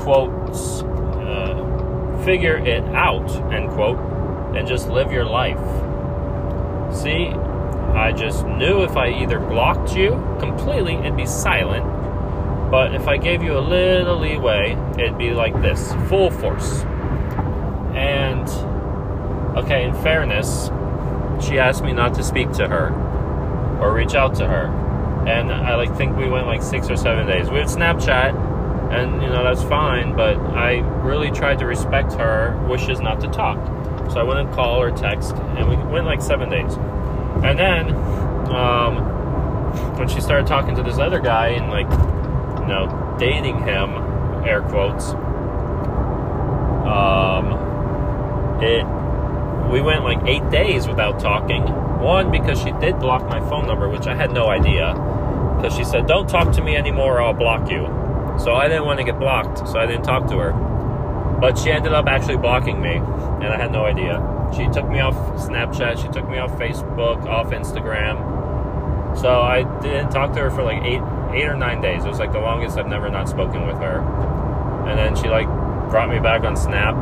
quote, 0.00 0.30
uh, 1.16 2.24
figure 2.24 2.56
it 2.56 2.82
out, 2.94 3.30
end 3.52 3.70
quote, 3.70 3.98
and 4.56 4.66
just 4.66 4.88
live 4.88 5.12
your 5.12 5.24
life. 5.24 5.58
See, 6.94 7.28
I 7.28 8.12
just 8.12 8.46
knew 8.46 8.82
if 8.82 8.96
I 8.96 9.10
either 9.10 9.38
blocked 9.38 9.94
you 9.94 10.12
completely, 10.40 10.94
it'd 10.94 11.16
be 11.16 11.26
silent. 11.26 11.84
But 12.70 12.94
if 12.94 13.08
I 13.08 13.16
gave 13.16 13.42
you 13.42 13.58
a 13.58 13.60
little 13.60 14.18
leeway, 14.18 14.76
it'd 14.98 15.18
be 15.18 15.32
like 15.32 15.60
this 15.60 15.92
full 16.08 16.30
force. 16.30 16.82
And, 17.94 18.48
okay, 19.56 19.84
in 19.84 19.94
fairness, 20.02 20.70
she 21.40 21.58
asked 21.58 21.82
me 21.82 21.92
not 21.92 22.14
to 22.14 22.22
speak 22.22 22.52
to 22.52 22.68
her 22.68 22.90
or 23.80 23.92
reach 23.94 24.14
out 24.14 24.34
to 24.36 24.46
her. 24.46 24.66
and 25.26 25.52
I 25.52 25.74
like 25.74 25.94
think 25.96 26.16
we 26.16 26.28
went 26.28 26.46
like 26.46 26.62
six 26.62 26.88
or 26.88 26.96
seven 26.96 27.26
days. 27.26 27.50
We 27.50 27.58
would 27.58 27.66
Snapchat, 27.66 28.34
and 28.90 29.22
you 29.22 29.28
know 29.28 29.44
that's 29.44 29.62
fine. 29.62 30.16
But 30.16 30.36
I 30.38 30.78
really 31.02 31.30
tried 31.30 31.58
to 31.60 31.66
respect 31.66 32.12
her 32.14 32.56
wishes 32.68 33.00
not 33.00 33.20
to 33.20 33.28
talk, 33.28 33.58
so 34.10 34.18
I 34.18 34.22
wouldn't 34.22 34.52
call 34.52 34.80
or 34.80 34.90
text, 34.90 35.34
and 35.34 35.68
we 35.68 35.76
went 35.76 36.06
like 36.06 36.22
seven 36.22 36.48
days. 36.48 36.74
And 37.44 37.58
then 37.58 37.94
um, 38.50 38.96
when 39.98 40.08
she 40.08 40.20
started 40.20 40.46
talking 40.46 40.74
to 40.76 40.82
this 40.82 40.98
other 40.98 41.20
guy 41.20 41.48
and 41.48 41.70
like 41.70 41.90
you 42.60 42.66
know 42.66 43.16
dating 43.18 43.58
him, 43.58 43.90
air 44.44 44.62
quotes, 44.62 45.10
um, 46.88 47.52
it 48.62 48.84
we 49.70 49.80
went 49.80 50.04
like 50.04 50.18
eight 50.26 50.48
days 50.50 50.88
without 50.88 51.20
talking. 51.20 51.62
One, 52.00 52.30
because 52.30 52.60
she 52.60 52.72
did 52.72 52.98
block 52.98 53.28
my 53.28 53.40
phone 53.48 53.66
number, 53.66 53.88
which 53.88 54.06
I 54.06 54.14
had 54.14 54.32
no 54.32 54.48
idea. 54.48 54.94
Because 55.56 55.76
she 55.76 55.84
said, 55.84 56.06
Don't 56.06 56.28
talk 56.28 56.52
to 56.54 56.62
me 56.62 56.76
anymore 56.76 57.18
or 57.18 57.22
I'll 57.22 57.32
block 57.32 57.70
you. 57.70 57.86
So 58.38 58.54
I 58.54 58.68
didn't 58.68 58.86
want 58.86 58.98
to 58.98 59.04
get 59.04 59.18
blocked, 59.18 59.58
so 59.68 59.78
I 59.78 59.86
didn't 59.86 60.04
talk 60.04 60.28
to 60.28 60.38
her. 60.38 60.52
But 61.40 61.58
she 61.58 61.70
ended 61.70 61.92
up 61.92 62.06
actually 62.06 62.38
blocking 62.38 62.80
me, 62.80 62.96
and 62.96 63.46
I 63.46 63.56
had 63.56 63.70
no 63.70 63.84
idea. 63.84 64.20
She 64.56 64.66
took 64.68 64.88
me 64.88 65.00
off 65.00 65.14
Snapchat, 65.46 66.02
she 66.02 66.08
took 66.08 66.28
me 66.28 66.38
off 66.38 66.50
Facebook, 66.52 67.24
off 67.26 67.50
Instagram. 67.50 69.18
So 69.18 69.40
I 69.40 69.62
didn't 69.80 70.10
talk 70.10 70.32
to 70.34 70.40
her 70.40 70.50
for 70.50 70.62
like 70.62 70.82
eight 70.82 71.02
eight 71.32 71.46
or 71.46 71.56
nine 71.56 71.80
days. 71.80 72.04
It 72.04 72.08
was 72.08 72.18
like 72.18 72.32
the 72.32 72.40
longest 72.40 72.76
I've 72.76 72.88
never 72.88 73.08
not 73.08 73.28
spoken 73.28 73.66
with 73.66 73.76
her. 73.76 74.00
And 74.88 74.98
then 74.98 75.14
she 75.16 75.28
like 75.28 75.46
brought 75.90 76.08
me 76.08 76.18
back 76.18 76.42
on 76.42 76.56
Snap 76.56 76.96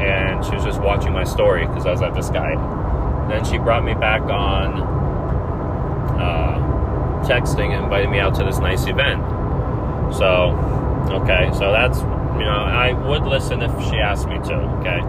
and 0.00 0.44
she 0.44 0.54
was 0.54 0.64
just 0.64 0.80
watching 0.80 1.12
my 1.12 1.24
story 1.24 1.66
because 1.66 1.86
I 1.86 1.90
was 1.90 2.02
at 2.02 2.14
this 2.14 2.28
guy. 2.30 2.54
Then 3.28 3.44
she 3.44 3.58
brought 3.58 3.84
me 3.84 3.94
back 3.94 4.22
on 4.22 4.82
uh, 6.20 7.24
texting 7.26 7.74
and 7.74 7.84
invited 7.84 8.10
me 8.10 8.18
out 8.18 8.34
to 8.36 8.44
this 8.44 8.58
nice 8.58 8.86
event. 8.86 9.22
So, 10.14 10.54
okay, 11.22 11.50
so 11.54 11.72
that's, 11.72 11.98
you 11.98 12.44
know, 12.44 12.64
I 12.64 12.92
would 12.92 13.22
listen 13.22 13.62
if 13.62 13.72
she 13.88 13.96
asked 13.96 14.28
me 14.28 14.36
to, 14.36 14.54
okay? 14.80 15.00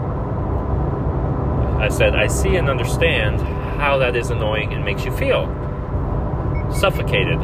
I 1.84 1.90
said, 1.90 2.16
I 2.16 2.28
see 2.28 2.56
and 2.56 2.70
understand 2.70 3.40
how 3.80 4.00
that 4.00 4.16
is 4.16 4.32
annoying 4.32 4.74
and 4.74 4.84
makes 4.84 5.06
you 5.06 5.16
feel 5.16 5.46
suffocated. 6.74 7.40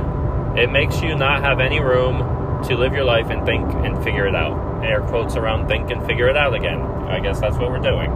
It 0.57 0.71
makes 0.71 1.01
you 1.01 1.15
not 1.15 1.43
have 1.43 1.59
any 1.59 1.79
room 1.79 2.63
to 2.63 2.75
live 2.75 2.93
your 2.93 3.03
life 3.03 3.29
and 3.29 3.45
think 3.45 3.71
and 3.85 4.03
figure 4.03 4.25
it 4.25 4.35
out 4.35 4.73
air 4.83 5.01
quotes 5.01 5.35
around 5.35 5.67
think 5.67 5.89
and 5.91 6.05
figure 6.05 6.27
it 6.27 6.37
out 6.37 6.53
again. 6.53 6.79
I 7.13 7.19
guess 7.19 7.39
that's 7.39 7.57
what 7.57 7.69
we're 7.69 7.79
doing. 7.79 8.09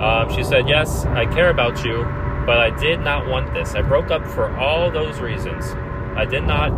Um, 0.00 0.34
she 0.34 0.42
said, 0.42 0.68
Yes, 0.68 1.04
I 1.06 1.26
care 1.26 1.50
about 1.50 1.84
you, 1.84 2.04
but 2.46 2.58
I 2.58 2.70
did 2.78 3.00
not 3.00 3.26
want 3.26 3.52
this. 3.54 3.74
I 3.74 3.82
broke 3.82 4.10
up 4.10 4.26
for 4.26 4.54
all 4.56 4.90
those 4.90 5.20
reasons. 5.20 5.66
I 6.16 6.24
did 6.24 6.44
not 6.44 6.70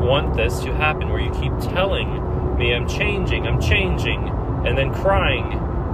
want 0.00 0.36
this 0.36 0.60
to 0.60 0.74
happen 0.74 1.08
where 1.08 1.20
you 1.20 1.30
keep 1.32 1.52
telling 1.72 2.56
me 2.56 2.74
I'm 2.74 2.88
changing, 2.88 3.46
I'm 3.46 3.60
changing, 3.60 4.28
and 4.66 4.76
then 4.76 4.92
crying 4.92 5.52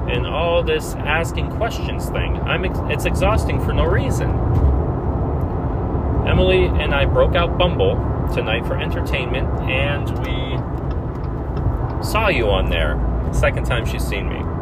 and 0.08 0.26
all 0.26 0.62
this 0.62 0.94
asking 0.94 1.50
questions 1.52 2.08
thing. 2.10 2.36
I'm 2.36 2.64
ex- 2.64 2.78
it's 2.84 3.04
exhausting 3.04 3.60
for 3.64 3.72
no 3.72 3.84
reason. 3.84 4.30
Emily 6.26 6.66
and 6.66 6.94
I 6.94 7.04
broke 7.04 7.34
out 7.34 7.58
Bumble 7.58 7.96
tonight 8.34 8.66
for 8.66 8.78
entertainment, 8.78 9.48
and 9.62 10.08
we 10.20 10.56
saw 12.04 12.28
you 12.28 12.48
on 12.50 12.70
there. 12.70 12.98
Second 13.32 13.64
time 13.66 13.86
she's 13.86 14.06
seen 14.06 14.28
me. 14.28 14.53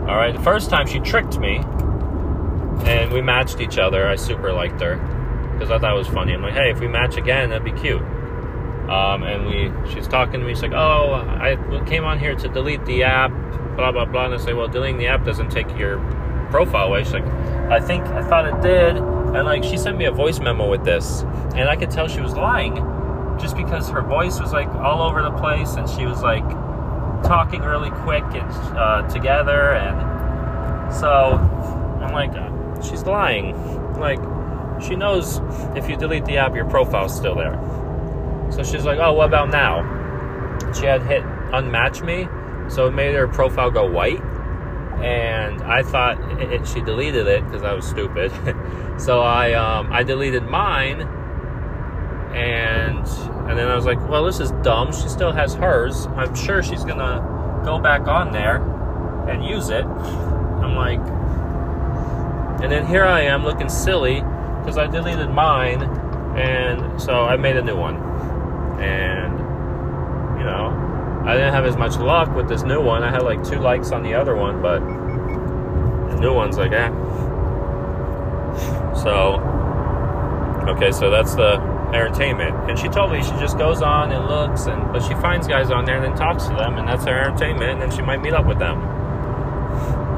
All 0.00 0.16
right, 0.16 0.34
the 0.34 0.42
first 0.42 0.70
time 0.70 0.86
she 0.86 0.98
tricked 1.00 1.38
me, 1.38 1.58
and 2.84 3.12
we 3.12 3.20
matched 3.20 3.60
each 3.60 3.78
other. 3.78 4.08
I 4.08 4.16
super 4.16 4.52
liked 4.52 4.80
her 4.80 4.96
because 5.52 5.70
I 5.70 5.78
thought 5.78 5.94
it 5.94 5.98
was 5.98 6.08
funny. 6.08 6.32
I'm 6.32 6.42
like, 6.42 6.54
hey, 6.54 6.70
if 6.70 6.80
we 6.80 6.88
match 6.88 7.16
again, 7.16 7.50
that'd 7.50 7.64
be 7.64 7.78
cute. 7.78 8.00
Um, 8.00 9.22
and 9.22 9.46
we, 9.46 9.92
she's 9.92 10.08
talking 10.08 10.40
to 10.40 10.46
me. 10.46 10.54
She's 10.54 10.62
like, 10.62 10.72
oh, 10.72 11.14
I 11.14 11.56
came 11.86 12.04
on 12.04 12.18
here 12.18 12.34
to 12.34 12.48
delete 12.48 12.84
the 12.86 13.04
app, 13.04 13.30
blah 13.76 13.92
blah 13.92 14.06
blah. 14.06 14.26
And 14.26 14.34
I 14.34 14.38
say, 14.38 14.52
well, 14.52 14.68
deleting 14.68 14.98
the 14.98 15.06
app 15.06 15.24
doesn't 15.24 15.50
take 15.50 15.68
your 15.78 15.98
profile 16.50 16.88
away. 16.88 17.04
She's 17.04 17.12
like, 17.12 17.26
I 17.70 17.80
think 17.80 18.04
I 18.06 18.22
thought 18.22 18.46
it 18.46 18.60
did. 18.62 18.96
And 18.96 19.44
like, 19.44 19.62
she 19.62 19.76
sent 19.76 19.96
me 19.96 20.06
a 20.06 20.10
voice 20.10 20.40
memo 20.40 20.68
with 20.68 20.84
this, 20.84 21.22
and 21.54 21.68
I 21.68 21.76
could 21.76 21.90
tell 21.90 22.08
she 22.08 22.20
was 22.20 22.34
lying 22.34 22.76
just 23.40 23.56
because 23.56 23.88
her 23.88 24.02
voice 24.02 24.38
was 24.38 24.52
like 24.52 24.68
all 24.68 25.02
over 25.02 25.22
the 25.22 25.30
place 25.32 25.74
and 25.74 25.88
she 25.88 26.04
was 26.04 26.22
like 26.22 26.44
talking 27.22 27.62
really 27.62 27.90
quick 27.90 28.24
and 28.24 28.50
uh, 28.76 29.06
together 29.08 29.72
and 29.74 30.94
so 30.94 31.36
i'm 32.02 32.12
like 32.12 32.32
uh, 32.32 32.50
she's 32.82 33.04
lying. 33.04 33.54
Like 33.98 34.18
she 34.82 34.96
knows 34.96 35.40
if 35.76 35.88
you 35.88 35.96
delete 35.96 36.24
the 36.24 36.38
app 36.38 36.54
your 36.54 36.68
profile's 36.68 37.14
still 37.14 37.34
there. 37.34 37.58
So 38.50 38.62
she's 38.62 38.84
like 38.84 38.98
oh 38.98 39.12
what 39.12 39.28
about 39.28 39.50
now? 39.50 39.98
She 40.72 40.86
had 40.86 41.02
hit 41.02 41.22
unmatch 41.52 42.04
me 42.04 42.28
so 42.70 42.86
it 42.86 42.92
made 42.92 43.14
her 43.14 43.28
profile 43.28 43.70
go 43.70 43.90
white. 43.90 44.20
And 45.02 45.62
i 45.62 45.82
thought 45.82 46.20
it, 46.40 46.52
it, 46.52 46.68
she 46.68 46.80
deleted 46.82 47.26
it 47.26 47.44
because 47.44 47.62
i 47.62 47.72
was 47.72 47.86
stupid. 47.86 48.32
So 49.00 49.22
i 49.22 49.54
um, 49.54 49.90
i 49.90 50.02
deleted 50.02 50.42
mine 50.42 51.00
and 52.34 53.06
and 53.50 53.58
then 53.58 53.66
I 53.66 53.74
was 53.74 53.84
like, 53.84 53.98
well, 54.08 54.24
this 54.24 54.38
is 54.38 54.52
dumb. 54.62 54.92
She 54.92 55.08
still 55.08 55.32
has 55.32 55.54
hers. 55.54 56.06
I'm 56.14 56.36
sure 56.36 56.62
she's 56.62 56.84
gonna 56.84 57.62
go 57.64 57.80
back 57.80 58.06
on 58.06 58.30
there 58.30 58.62
and 59.28 59.44
use 59.44 59.70
it. 59.70 59.84
I'm 59.84 60.76
like, 60.76 61.00
and 62.62 62.70
then 62.70 62.86
here 62.86 63.04
I 63.04 63.22
am 63.22 63.42
looking 63.42 63.68
silly 63.68 64.20
because 64.60 64.78
I 64.78 64.86
deleted 64.86 65.30
mine, 65.30 65.82
and 66.38 67.02
so 67.02 67.24
I 67.24 67.36
made 67.36 67.56
a 67.56 67.62
new 67.62 67.76
one. 67.76 67.96
And 68.80 69.36
you 70.38 70.44
know, 70.44 71.24
I 71.26 71.34
didn't 71.34 71.52
have 71.52 71.66
as 71.66 71.76
much 71.76 71.96
luck 71.96 72.32
with 72.36 72.48
this 72.48 72.62
new 72.62 72.80
one. 72.80 73.02
I 73.02 73.10
had 73.10 73.22
like 73.22 73.42
two 73.42 73.58
likes 73.58 73.90
on 73.90 74.04
the 74.04 74.14
other 74.14 74.36
one, 74.36 74.62
but 74.62 74.78
the 74.78 76.20
new 76.20 76.32
one's 76.32 76.56
like, 76.56 76.70
eh. 76.70 76.88
So, 78.94 79.40
okay, 80.68 80.92
so 80.92 81.10
that's 81.10 81.34
the 81.34 81.69
entertainment. 81.94 82.70
And 82.70 82.78
she 82.78 82.88
told 82.88 83.12
me 83.12 83.22
she 83.22 83.30
just 83.32 83.58
goes 83.58 83.82
on 83.82 84.12
and 84.12 84.26
looks, 84.26 84.66
and 84.66 84.92
but 84.92 85.00
she 85.00 85.14
finds 85.14 85.46
guys 85.46 85.70
on 85.70 85.84
there 85.84 85.96
and 85.96 86.04
then 86.04 86.16
talks 86.16 86.44
to 86.44 86.54
them, 86.54 86.76
and 86.76 86.88
that's 86.88 87.04
her 87.04 87.18
entertainment. 87.18 87.70
And 87.70 87.82
then 87.82 87.90
she 87.90 88.02
might 88.02 88.20
meet 88.20 88.32
up 88.32 88.46
with 88.46 88.58
them. 88.58 88.80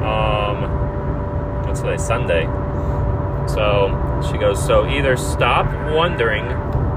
Um, 0.03 1.67
what's 1.67 1.81
today? 1.81 1.97
Sunday. 1.97 2.45
So 3.49 4.23
she 4.31 4.39
goes. 4.39 4.65
So 4.65 4.89
either 4.89 5.17
stop 5.17 5.67
wondering. 5.93 6.49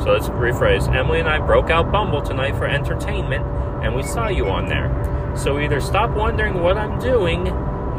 So 0.01 0.11
let's 0.11 0.27
rephrase. 0.29 0.93
Emily 0.93 1.19
and 1.19 1.29
I 1.29 1.39
broke 1.39 1.69
out 1.69 1.91
Bumble 1.91 2.21
tonight 2.21 2.55
for 2.55 2.65
entertainment, 2.67 3.45
and 3.83 3.95
we 3.95 4.03
saw 4.03 4.27
you 4.27 4.47
on 4.47 4.67
there. 4.67 5.33
So 5.35 5.59
either 5.59 5.79
stop 5.79 6.11
wondering 6.11 6.61
what 6.61 6.77
I'm 6.77 6.99
doing, 6.99 7.47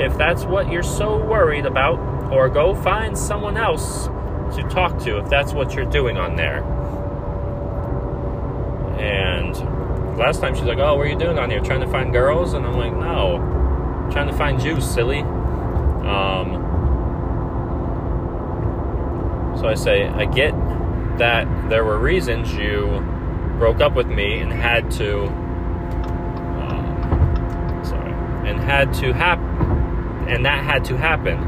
if 0.00 0.16
that's 0.16 0.44
what 0.44 0.70
you're 0.70 0.82
so 0.82 1.16
worried 1.16 1.66
about, 1.66 1.98
or 2.30 2.48
go 2.48 2.74
find 2.74 3.16
someone 3.16 3.56
else 3.56 4.08
to 4.54 4.62
talk 4.70 4.98
to 5.04 5.18
if 5.18 5.28
that's 5.28 5.52
what 5.52 5.74
you're 5.74 5.90
doing 5.90 6.16
on 6.16 6.36
there. 6.36 6.62
And 8.98 9.54
last 10.16 10.40
time 10.40 10.54
she's 10.54 10.64
like, 10.64 10.78
Oh, 10.78 10.96
what 10.96 11.06
are 11.06 11.10
you 11.10 11.18
doing 11.18 11.38
on 11.38 11.50
here? 11.50 11.60
Trying 11.60 11.80
to 11.80 11.88
find 11.88 12.12
girls? 12.12 12.54
And 12.54 12.64
I'm 12.66 12.76
like, 12.76 12.92
No, 12.92 13.36
I'm 13.36 14.12
trying 14.12 14.28
to 14.28 14.36
find 14.36 14.62
you, 14.62 14.80
silly. 14.80 15.20
Um, 15.20 16.64
so 19.58 19.68
I 19.68 19.74
say, 19.74 20.06
I 20.06 20.24
get 20.26 20.52
that 21.18 21.46
there 21.68 21.84
were 21.84 21.98
reasons 21.98 22.52
you 22.54 23.02
broke 23.58 23.80
up 23.80 23.94
with 23.94 24.06
me 24.06 24.38
and 24.38 24.52
had 24.52 24.90
to, 24.92 25.24
um, 26.60 27.82
sorry, 27.84 28.12
and 28.48 28.60
had 28.60 28.92
to 28.94 29.12
happen, 29.12 30.28
and 30.28 30.44
that 30.44 30.62
had 30.62 30.84
to 30.86 30.96
happen 30.96 31.38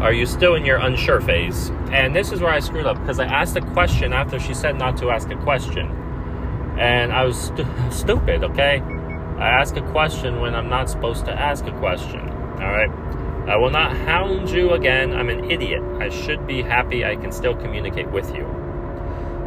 are 0.00 0.12
you 0.12 0.26
still 0.26 0.54
in 0.54 0.64
your 0.64 0.76
unsure 0.76 1.20
phase? 1.20 1.70
And 1.90 2.14
this 2.14 2.32
is 2.32 2.40
where 2.40 2.52
I 2.52 2.60
screwed 2.60 2.86
up 2.86 2.98
because 3.00 3.18
I 3.18 3.24
asked 3.24 3.56
a 3.56 3.62
question 3.72 4.12
after 4.12 4.38
she 4.38 4.52
said 4.52 4.76
not 4.76 4.96
to 4.98 5.10
ask 5.10 5.30
a 5.30 5.36
question. 5.36 5.90
And 6.78 7.12
I 7.12 7.24
was 7.24 7.38
st- 7.38 7.66
stupid, 7.92 8.44
okay? 8.44 8.80
I 9.38 9.48
ask 9.48 9.76
a 9.76 9.90
question 9.92 10.40
when 10.40 10.54
I'm 10.54 10.68
not 10.68 10.90
supposed 10.90 11.24
to 11.26 11.32
ask 11.32 11.64
a 11.66 11.78
question, 11.78 12.20
alright? 12.20 12.90
I 13.48 13.56
will 13.56 13.70
not 13.70 13.96
hound 13.96 14.50
you 14.50 14.72
again. 14.72 15.12
I'm 15.12 15.28
an 15.28 15.50
idiot. 15.50 15.82
I 16.00 16.08
should 16.08 16.46
be 16.46 16.62
happy 16.62 17.04
I 17.04 17.14
can 17.14 17.30
still 17.30 17.54
communicate 17.54 18.10
with 18.10 18.34
you. 18.34 18.44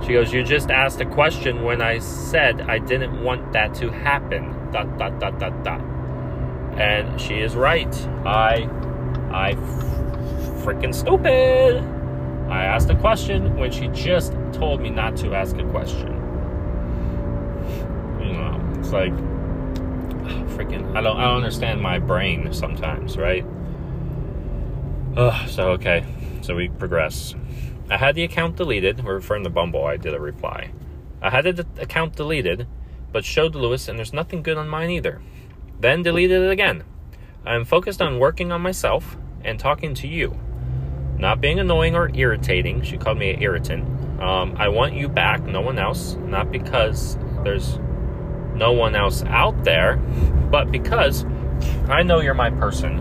She 0.05 0.13
goes, 0.13 0.31
You 0.31 0.43
just 0.43 0.71
asked 0.71 1.01
a 1.01 1.05
question 1.05 1.63
when 1.63 1.81
I 1.81 1.99
said 1.99 2.61
I 2.61 2.79
didn't 2.79 3.21
want 3.21 3.51
that 3.51 3.73
to 3.75 3.89
happen. 3.91 4.71
Dot, 4.71 4.97
dot, 4.97 5.19
dot, 5.19 5.37
dot, 5.39 5.63
dot. 5.63 5.81
And 6.79 7.19
she 7.19 7.35
is 7.35 7.55
right. 7.55 7.93
I, 8.25 8.69
I 9.31 9.55
freaking 10.59 10.93
stupid. 10.93 11.83
I 12.49 12.63
asked 12.63 12.89
a 12.89 12.95
question 12.95 13.55
when 13.57 13.71
she 13.71 13.87
just 13.89 14.33
told 14.53 14.81
me 14.81 14.89
not 14.89 15.15
to 15.17 15.35
ask 15.35 15.55
a 15.57 15.63
question. 15.69 16.07
You 18.19 18.33
know, 18.33 18.73
it's 18.79 18.91
like 18.91 19.13
freaking 20.55 20.95
I 20.95 21.01
don't 21.01 21.17
I 21.17 21.25
don't 21.25 21.37
understand 21.37 21.81
my 21.81 21.99
brain 21.99 22.51
sometimes, 22.53 23.17
right? 23.17 23.45
Uh, 25.15 25.45
so 25.47 25.71
okay, 25.71 26.05
so 26.41 26.55
we 26.55 26.69
progress. 26.69 27.35
I 27.89 27.97
had 27.97 28.15
the 28.15 28.23
account 28.23 28.55
deleted. 28.55 29.03
We're 29.03 29.15
referring 29.15 29.43
to 29.43 29.49
Bumble. 29.49 29.85
I 29.85 29.97
did 29.97 30.13
a 30.13 30.19
reply. 30.19 30.71
I 31.21 31.29
had 31.29 31.45
the 31.45 31.65
account 31.79 32.15
deleted, 32.15 32.67
but 33.11 33.25
showed 33.25 33.55
Lewis, 33.55 33.87
and 33.87 33.97
there's 33.97 34.13
nothing 34.13 34.43
good 34.43 34.57
on 34.57 34.69
mine 34.69 34.89
either. 34.91 35.21
Then 35.79 36.03
deleted 36.03 36.43
it 36.43 36.51
again. 36.51 36.83
I'm 37.45 37.65
focused 37.65 38.01
on 38.01 38.19
working 38.19 38.51
on 38.51 38.61
myself 38.61 39.17
and 39.43 39.59
talking 39.59 39.93
to 39.95 40.07
you. 40.07 40.39
Not 41.19 41.41
being 41.41 41.59
annoying 41.59 41.95
or 41.95 42.09
irritating. 42.13 42.81
She 42.81 42.97
called 42.97 43.17
me 43.17 43.31
an 43.31 43.41
irritant. 43.41 44.21
Um, 44.21 44.55
I 44.57 44.69
want 44.69 44.93
you 44.93 45.09
back, 45.09 45.43
no 45.43 45.59
one 45.59 45.77
else. 45.77 46.15
Not 46.15 46.49
because 46.49 47.17
there's 47.43 47.77
no 48.55 48.71
one 48.71 48.95
else 48.95 49.23
out 49.23 49.65
there, 49.65 49.97
but 50.49 50.71
because 50.71 51.25
I 51.89 52.03
know 52.03 52.21
you're 52.21 52.33
my 52.33 52.49
person. 52.49 52.97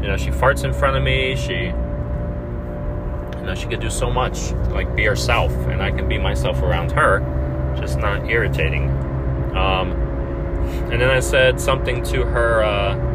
You 0.00 0.08
know, 0.08 0.16
she 0.16 0.30
farts 0.30 0.64
in 0.64 0.72
front 0.72 0.96
of 0.96 1.02
me. 1.02 1.36
She, 1.36 1.66
you 1.66 3.46
know, 3.46 3.54
she 3.54 3.66
could 3.66 3.80
do 3.80 3.90
so 3.90 4.10
much, 4.10 4.52
like 4.70 4.96
be 4.96 5.04
herself, 5.04 5.52
and 5.68 5.82
I 5.82 5.90
can 5.90 6.08
be 6.08 6.16
myself 6.16 6.62
around 6.62 6.90
her, 6.92 7.20
just 7.78 7.98
not 7.98 8.30
irritating. 8.30 8.88
Um, 9.54 9.92
and 10.90 11.00
then 11.00 11.10
I 11.10 11.20
said 11.20 11.60
something 11.60 12.02
to 12.04 12.24
her. 12.24 12.62
Uh, 12.62 13.09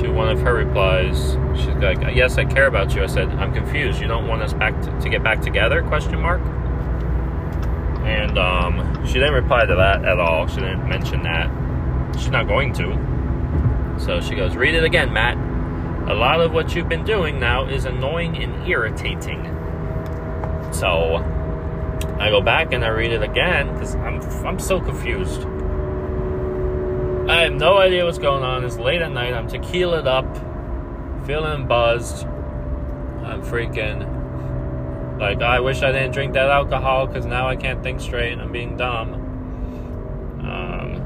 to 0.00 0.10
one 0.10 0.28
of 0.28 0.40
her 0.40 0.54
replies. 0.54 1.36
She's 1.56 1.74
like, 1.76 2.00
"Yes, 2.14 2.38
I 2.38 2.44
care 2.44 2.66
about 2.66 2.94
you." 2.94 3.02
I 3.02 3.06
said, 3.06 3.28
"I'm 3.30 3.52
confused. 3.52 4.00
You 4.00 4.08
don't 4.08 4.26
want 4.26 4.42
us 4.42 4.52
back 4.52 4.80
to, 4.82 5.00
to 5.00 5.08
get 5.08 5.22
back 5.22 5.40
together?" 5.40 5.82
Question 5.82 6.20
mark. 6.20 6.40
And 8.04 8.38
um, 8.38 9.06
she 9.06 9.14
didn't 9.14 9.34
reply 9.34 9.66
to 9.66 9.74
that 9.74 10.04
at 10.04 10.20
all. 10.20 10.46
She 10.46 10.56
didn't 10.56 10.88
mention 10.88 11.22
that. 11.24 11.50
She's 12.16 12.30
not 12.30 12.46
going 12.46 12.72
to. 12.74 13.98
So 13.98 14.20
she 14.20 14.34
goes, 14.34 14.54
"Read 14.56 14.74
it 14.74 14.84
again, 14.84 15.12
Matt. 15.12 15.36
A 16.08 16.14
lot 16.14 16.40
of 16.40 16.52
what 16.52 16.74
you've 16.74 16.88
been 16.88 17.04
doing 17.04 17.40
now 17.40 17.66
is 17.66 17.84
annoying 17.84 18.36
and 18.36 18.66
irritating." 18.68 19.44
So 20.72 21.16
I 22.18 22.30
go 22.30 22.40
back 22.40 22.72
and 22.72 22.84
I 22.84 22.88
read 22.88 23.12
it 23.12 23.22
again 23.22 23.72
because 23.72 23.94
I'm 23.96 24.20
I'm 24.46 24.58
so 24.58 24.80
confused. 24.80 25.46
I 27.28 27.42
have 27.42 27.54
no 27.54 27.78
idea 27.78 28.04
what's 28.04 28.18
going 28.18 28.44
on. 28.44 28.64
It's 28.64 28.76
late 28.76 29.02
at 29.02 29.10
night. 29.10 29.34
I'm 29.34 29.48
tequilaed 29.48 30.06
up, 30.06 31.26
feeling 31.26 31.66
buzzed. 31.66 32.24
I'm 32.24 33.42
freaking 33.42 35.18
like 35.18 35.42
I 35.42 35.60
wish 35.60 35.82
I 35.82 35.92
didn't 35.92 36.12
drink 36.12 36.34
that 36.34 36.50
alcohol 36.50 37.06
because 37.06 37.24
now 37.26 37.48
I 37.48 37.56
can't 37.56 37.82
think 37.82 38.00
straight. 38.00 38.38
I'm 38.38 38.52
being 38.52 38.76
dumb. 38.76 39.14
Um, 40.40 40.96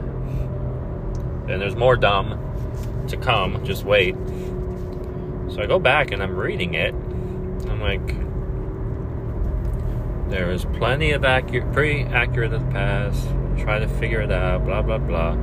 and 1.49 1.63
there's 1.63 1.77
more 1.77 1.97
dumb 1.97 3.07
to 3.09 3.17
come. 3.17 3.65
Just 3.65 3.85
wait. 3.85 4.15
So 5.49 5.63
I 5.63 5.67
go 5.67 5.79
back 5.79 6.11
and 6.11 6.23
I'm 6.23 6.37
reading 6.37 6.75
it. 6.75 6.93
I'm 6.93 7.81
like, 7.81 8.07
there 10.29 10.51
is 10.51 10.65
plenty 10.65 11.13
of 11.13 11.25
accurate, 11.25 11.73
pretty 11.73 12.03
accurate 12.03 12.53
of 12.53 12.67
the 12.67 12.73
past. 12.73 13.27
Try 13.59 13.79
to 13.79 13.89
figure 13.89 14.21
it 14.21 14.31
out. 14.31 14.65
Blah 14.65 14.83
blah 14.83 14.99
blah. 14.99 15.37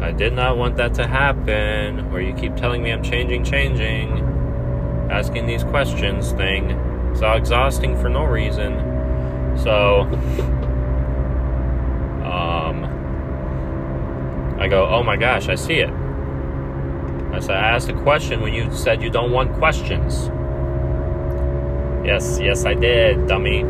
I 0.00 0.12
did 0.12 0.34
not 0.34 0.58
want 0.58 0.76
that 0.76 0.94
to 0.94 1.06
happen, 1.06 2.10
where 2.10 2.20
you 2.20 2.34
keep 2.34 2.54
telling 2.54 2.82
me 2.82 2.92
I'm 2.92 3.02
changing, 3.02 3.44
changing, 3.44 4.18
asking 5.10 5.46
these 5.46 5.64
questions 5.64 6.32
thing. 6.32 6.70
It's 7.12 7.22
all 7.22 7.36
exhausting 7.36 7.98
for 8.00 8.08
no 8.10 8.24
reason. 8.24 8.78
So, 9.56 10.02
um, 12.24 12.84
I 14.60 14.68
go, 14.68 14.86
oh 14.86 15.02
my 15.02 15.16
gosh, 15.16 15.48
I 15.48 15.54
see 15.54 15.78
it. 15.78 15.90
I 17.32 17.40
said, 17.40 17.56
I 17.56 17.70
asked 17.74 17.88
a 17.88 17.94
question 18.02 18.42
when 18.42 18.52
you 18.52 18.70
said 18.74 19.02
you 19.02 19.10
don't 19.10 19.32
want 19.32 19.54
questions. 19.54 20.30
Yes, 22.06 22.38
yes, 22.40 22.64
I 22.66 22.74
did, 22.74 23.26
dummy. 23.26 23.64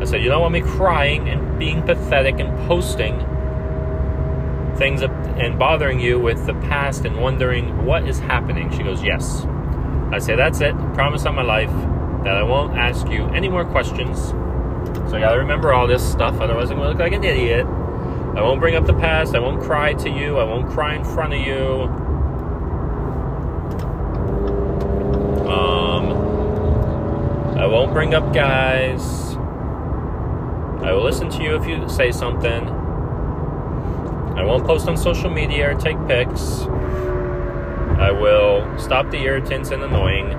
I 0.00 0.04
said, 0.04 0.20
you 0.22 0.28
don't 0.28 0.42
want 0.42 0.52
me 0.52 0.62
crying 0.62 1.28
and 1.28 1.58
being 1.58 1.80
pathetic 1.82 2.40
and 2.40 2.56
posting 2.66 3.24
things 4.76 5.02
and 5.02 5.58
bothering 5.58 6.00
you 6.00 6.18
with 6.18 6.46
the 6.46 6.54
past 6.54 7.04
and 7.04 7.20
wondering 7.20 7.84
what 7.84 8.08
is 8.08 8.18
happening. 8.18 8.70
She 8.70 8.82
goes, 8.82 9.02
Yes. 9.02 9.44
I 10.10 10.18
say, 10.18 10.36
That's 10.36 10.60
it. 10.60 10.74
Promise 10.94 11.26
on 11.26 11.34
my 11.34 11.42
life 11.42 11.70
that 12.24 12.36
I 12.36 12.42
won't 12.42 12.76
ask 12.76 13.08
you 13.08 13.24
any 13.28 13.48
more 13.48 13.64
questions. 13.64 14.18
So 15.10 15.16
I 15.16 15.20
gotta 15.20 15.38
remember 15.38 15.72
all 15.72 15.86
this 15.86 16.02
stuff, 16.08 16.40
otherwise 16.40 16.70
I'm 16.70 16.78
gonna 16.78 16.90
look 16.90 16.98
like 16.98 17.12
an 17.12 17.24
idiot. 17.24 17.66
I 18.34 18.40
won't 18.40 18.60
bring 18.60 18.76
up 18.76 18.86
the 18.86 18.94
past. 18.94 19.34
I 19.34 19.40
won't 19.40 19.62
cry 19.62 19.92
to 19.92 20.08
you. 20.08 20.38
I 20.38 20.44
won't 20.44 20.70
cry 20.70 20.94
in 20.94 21.04
front 21.04 21.34
of 21.34 21.40
you. 21.40 21.82
Um, 25.50 26.12
I 27.58 27.66
won't 27.66 27.92
bring 27.92 28.14
up 28.14 28.32
guys. 28.32 29.34
I 30.82 30.92
will 30.92 31.04
listen 31.04 31.28
to 31.28 31.42
you 31.42 31.56
if 31.56 31.66
you 31.66 31.86
say 31.90 32.10
something. 32.10 32.71
I 34.36 34.44
won't 34.44 34.66
post 34.66 34.88
on 34.88 34.96
social 34.96 35.30
media 35.30 35.70
or 35.70 35.74
take 35.74 35.96
pics. 36.06 36.62
I 37.98 38.10
will 38.10 38.78
stop 38.78 39.10
the 39.10 39.18
irritants 39.18 39.70
and 39.70 39.82
annoying 39.82 40.30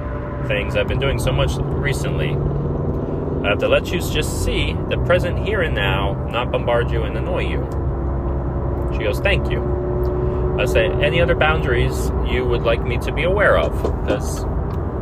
things 0.48 0.76
I've 0.76 0.88
been 0.88 1.00
doing 1.00 1.20
so 1.20 1.32
much 1.32 1.52
recently. 1.58 2.32
I 3.46 3.50
have 3.50 3.60
to 3.60 3.68
let 3.68 3.92
you 3.92 4.00
just 4.00 4.44
see 4.44 4.74
the 4.90 4.98
present 5.06 5.46
here 5.46 5.62
and 5.62 5.76
now, 5.76 6.14
not 6.30 6.52
bombard 6.52 6.92
you 6.92 7.04
and 7.04 7.18
annoy 7.18 7.44
you. 7.44 7.62
She 8.98 9.04
goes, 9.04 9.20
Thank 9.20 9.50
you. 9.50 9.62
I 10.60 10.66
say, 10.66 10.88
Any 10.88 11.22
other 11.22 11.36
boundaries 11.36 12.12
you 12.26 12.46
would 12.46 12.64
like 12.64 12.84
me 12.84 12.98
to 13.00 13.12
be 13.12 13.24
aware 13.24 13.58
of? 13.58 13.72
Because 14.02 14.44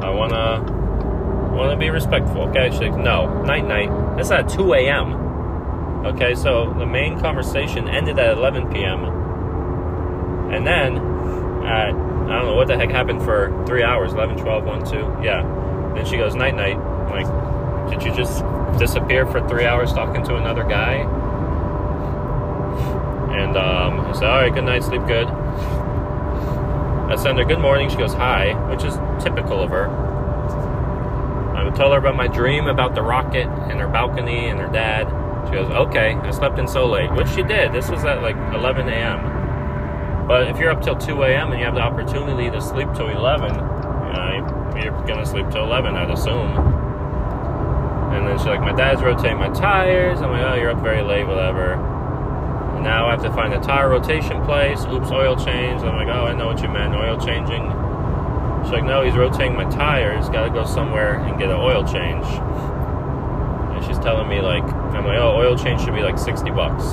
I 0.02 0.10
want 0.10 0.32
to 0.32 0.82
want 1.52 1.72
to 1.72 1.78
be 1.78 1.90
respectful. 1.90 2.44
Okay, 2.50 2.70
she's 2.72 2.80
like, 2.80 2.98
no, 2.98 3.44
night 3.44 3.66
night. 3.66 4.20
It's 4.20 4.32
at 4.32 4.50
2 4.50 4.74
a.m. 4.74 5.21
Okay, 6.06 6.34
so 6.34 6.74
the 6.74 6.86
main 6.86 7.20
conversation 7.20 7.88
ended 7.88 8.18
at 8.18 8.36
11 8.38 8.72
p.m. 8.74 9.06
And 10.52 10.66
then 10.66 10.98
at, 11.64 11.90
I 11.90 11.92
don't 11.92 12.46
know 12.46 12.56
what 12.56 12.68
the 12.68 12.76
heck 12.76 12.90
happened 12.90 13.22
for 13.22 13.64
three 13.68 13.84
hours 13.84 14.14
11, 14.14 14.38
12, 14.38 14.64
1, 14.64 14.86
2. 14.86 14.98
Yeah. 15.24 15.44
Then 15.96 16.06
she 16.06 16.18
goes, 16.18 16.34
night, 16.34 16.56
night. 16.56 16.76
I'm 16.76 17.24
like, 17.24 17.92
did 17.92 18.04
you 18.04 18.16
just 18.16 18.44
disappear 18.80 19.26
for 19.28 19.48
three 19.48 19.66
hours 19.66 19.94
talking 19.94 20.24
to 20.24 20.38
another 20.38 20.64
guy? 20.64 21.02
And 23.38 23.56
um, 23.56 24.00
I 24.00 24.14
said, 24.14 24.24
all 24.24 24.42
right, 24.42 24.54
good 24.54 24.64
night, 24.64 24.84
sleep 24.84 25.06
good. 25.06 25.28
I 25.28 27.16
send 27.16 27.38
her 27.38 27.46
good 27.46 27.60
morning. 27.60 27.90
She 27.90 27.98
goes, 27.98 28.14
hi, 28.14 28.54
which 28.70 28.84
is 28.84 28.96
typical 29.24 29.62
of 29.62 29.70
her. 29.70 29.88
I 31.56 31.64
would 31.64 31.76
tell 31.76 31.92
her 31.92 32.00
about 32.00 32.16
my 32.16 32.28
dream 32.28 32.68
about 32.68 32.96
the 32.96 33.02
rocket 33.04 33.46
and 33.46 33.80
her 33.80 33.88
balcony 33.88 34.48
and 34.48 34.60
her 34.60 34.72
dad. 34.72 35.21
She 35.48 35.54
goes, 35.54 35.70
okay, 35.70 36.14
I 36.14 36.32
slept 36.32 36.60
in 36.60 36.68
so 36.68 36.86
late, 36.88 37.12
which 37.14 37.28
she 37.30 37.44
did. 37.44 37.74
This 37.74 37.90
was 37.90 38.06
at 38.06 38.22
like 38.22 38.38
11 38.54 38.88
a.m. 38.88 40.28
But 40.28 40.48
if 40.48 40.58
you're 40.58 40.72
up 40.72 40.82
till 40.82 40.96
2 40.96 41.24
a.m. 41.24 41.52
and 41.52 41.60
you 41.60 41.66
have 41.66 41.76
the 41.76 41.82
opportunity 41.82 42.50
to 42.50 42.62
sleep 42.62 42.88
till 42.96 43.10
11, 43.10 43.54
you 43.54 43.60
know, 43.60 44.72
you're 44.82 45.06
gonna 45.06 45.26
sleep 45.26 45.50
till 45.50 45.64
11, 45.64 45.96
I'd 45.96 46.10
assume. 46.10 46.56
And 48.14 48.28
then 48.28 48.38
she's 48.38 48.48
like, 48.48 48.62
my 48.62 48.72
dad's 48.72 49.02
rotating 49.02 49.38
my 49.38 49.50
tires. 49.50 50.22
I'm 50.22 50.32
like, 50.32 50.44
oh, 50.44 50.56
you're 50.56 50.72
up 50.72 50.82
very 50.82 51.02
late, 51.02 51.28
whatever. 51.28 51.74
And 51.74 52.84
now 52.84 53.08
I 53.08 53.12
have 53.12 53.24
to 53.24 53.32
find 53.34 53.54
a 53.54 53.60
tire 53.60 53.90
rotation 53.90 54.42
place. 54.46 54.86
Oops, 54.86 55.12
oil 55.12 55.36
change. 55.36 55.82
I'm 55.82 55.96
like, 55.96 56.08
oh, 56.08 56.28
I 56.28 56.34
know 56.34 56.48
what 56.48 56.62
you 56.62 56.70
meant, 56.70 56.96
oil 56.96 57.18
changing. 57.18 57.64
She's 58.64 58.72
like, 58.72 58.84
no, 58.84 59.02
he's 59.04 59.16
rotating 59.16 59.56
my 59.56 59.66
tires. 59.66 60.30
Got 60.30 60.46
to 60.46 60.50
go 60.52 60.66
somewhere 60.66 61.16
and 61.16 61.38
get 61.40 61.50
an 61.50 61.58
oil 61.58 61.84
change 61.84 62.26
telling 64.02 64.28
me 64.28 64.42
like 64.42 64.64
I'm 64.94 65.06
like, 65.06 65.20
oh, 65.20 65.36
oil 65.38 65.58
change 65.58 65.82
should 65.82 65.96
be 65.96 66.02
like 66.04 66.20
60 66.20 66.52
bucks. 66.52 66.84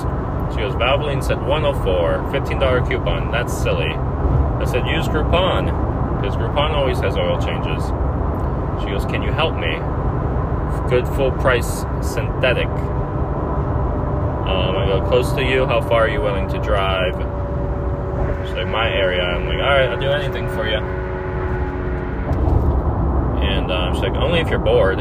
She 0.53 0.61
goes, 0.61 0.73
Valvoline 0.73 1.23
said 1.23 1.41
104, 1.41 2.31
$15 2.31 2.89
coupon. 2.89 3.31
That's 3.31 3.55
silly. 3.55 3.91
I 3.91 4.65
said, 4.65 4.87
use 4.87 5.07
Groupon, 5.07 5.65
because 6.19 6.35
Groupon 6.35 6.71
always 6.71 6.99
has 7.01 7.17
oil 7.17 7.39
changes. 7.39 7.83
She 8.81 8.89
goes, 8.89 9.05
can 9.05 9.21
you 9.21 9.31
help 9.31 9.55
me? 9.55 9.77
Good 10.89 11.07
full 11.15 11.31
price 11.31 11.81
synthetic. 12.01 12.67
Um, 14.47 14.75
I 14.75 14.85
go, 14.87 15.05
close 15.07 15.31
to 15.33 15.43
you, 15.43 15.67
how 15.67 15.81
far 15.81 16.05
are 16.05 16.09
you 16.09 16.21
willing 16.21 16.49
to 16.49 16.59
drive? 16.59 17.13
She's 18.47 18.55
like, 18.55 18.67
my 18.67 18.89
area. 18.89 19.21
I'm 19.21 19.45
like, 19.45 19.59
all 19.59 19.69
right, 19.69 19.89
I'll 19.89 19.99
do 19.99 20.09
anything 20.09 20.47
for 20.49 20.67
you. 20.67 20.77
And 23.45 23.71
um, 23.71 23.93
she's 23.93 24.03
like, 24.03 24.13
only 24.13 24.39
if 24.39 24.49
you're 24.49 24.57
bored 24.57 24.99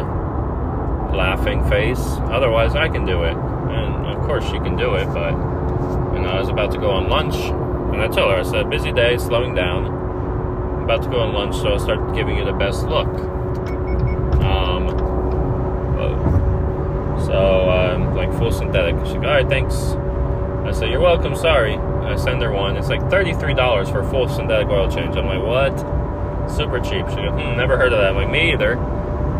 laughing 1.19 1.69
face. 1.69 2.01
Otherwise, 2.31 2.77
I 2.77 2.89
can 2.89 3.05
do 3.05 3.25
it. 3.25 3.35
And 3.35 4.07
of 4.07 4.23
course, 4.25 4.45
she 4.45 4.59
can 4.61 4.77
do 4.77 4.95
it, 4.95 5.07
but 5.07 5.33
you 6.15 6.21
know, 6.23 6.31
I 6.31 6.41
was 6.41 6.49
about 6.49 6.71
to 6.73 6.79
go 6.79 6.91
on 6.91 7.09
lunch, 7.09 7.35
and 7.35 8.01
I 8.01 8.07
told 8.07 8.31
her, 8.33 8.39
I 8.39 8.43
said, 8.45 8.71
busy 8.71 8.93
day, 8.93 9.19
slowing 9.19 9.55
down. 9.55 9.87
I'm 9.87 10.85
about 10.85 11.03
to 11.03 11.11
go 11.11 11.21
on 11.21 11.35
lunch, 11.35 11.57
so 11.57 11.73
I'll 11.73 11.79
start 11.81 12.15
giving 12.15 12.37
you 12.37 12.45
the 12.45 12.53
best 12.53 12.85
look. 12.85 13.09
Um, 14.41 14.89
so 17.27 17.69
I'm 17.69 18.15
like 18.15 18.33
full 18.39 18.53
synthetic. 18.53 18.95
She's 19.05 19.15
like, 19.15 19.25
all 19.25 19.43
right, 19.43 19.49
thanks. 19.49 19.75
I 19.75 20.73
said, 20.73 20.91
you're 20.91 21.01
welcome, 21.01 21.35
sorry. 21.35 21.77
I 21.77 22.17
send 22.17 22.41
her 22.43 22.53
one. 22.53 22.77
It's 22.77 22.89
like 22.89 23.01
$33 23.03 23.91
for 23.91 24.09
full 24.09 24.29
synthetic 24.29 24.69
oil 24.69 24.91
change. 24.91 25.17
I'm 25.17 25.27
like, 25.27 25.43
what? 25.43 25.77
Super 26.49 26.79
cheap. 26.79 27.09
She 27.11 27.17
goes, 27.17 27.33
hmm, 27.33 27.57
never 27.57 27.77
heard 27.77 27.93
of 27.93 27.99
that. 27.99 28.11
I'm 28.11 28.17
like, 28.17 28.31
me 28.31 28.53
either. 28.53 28.77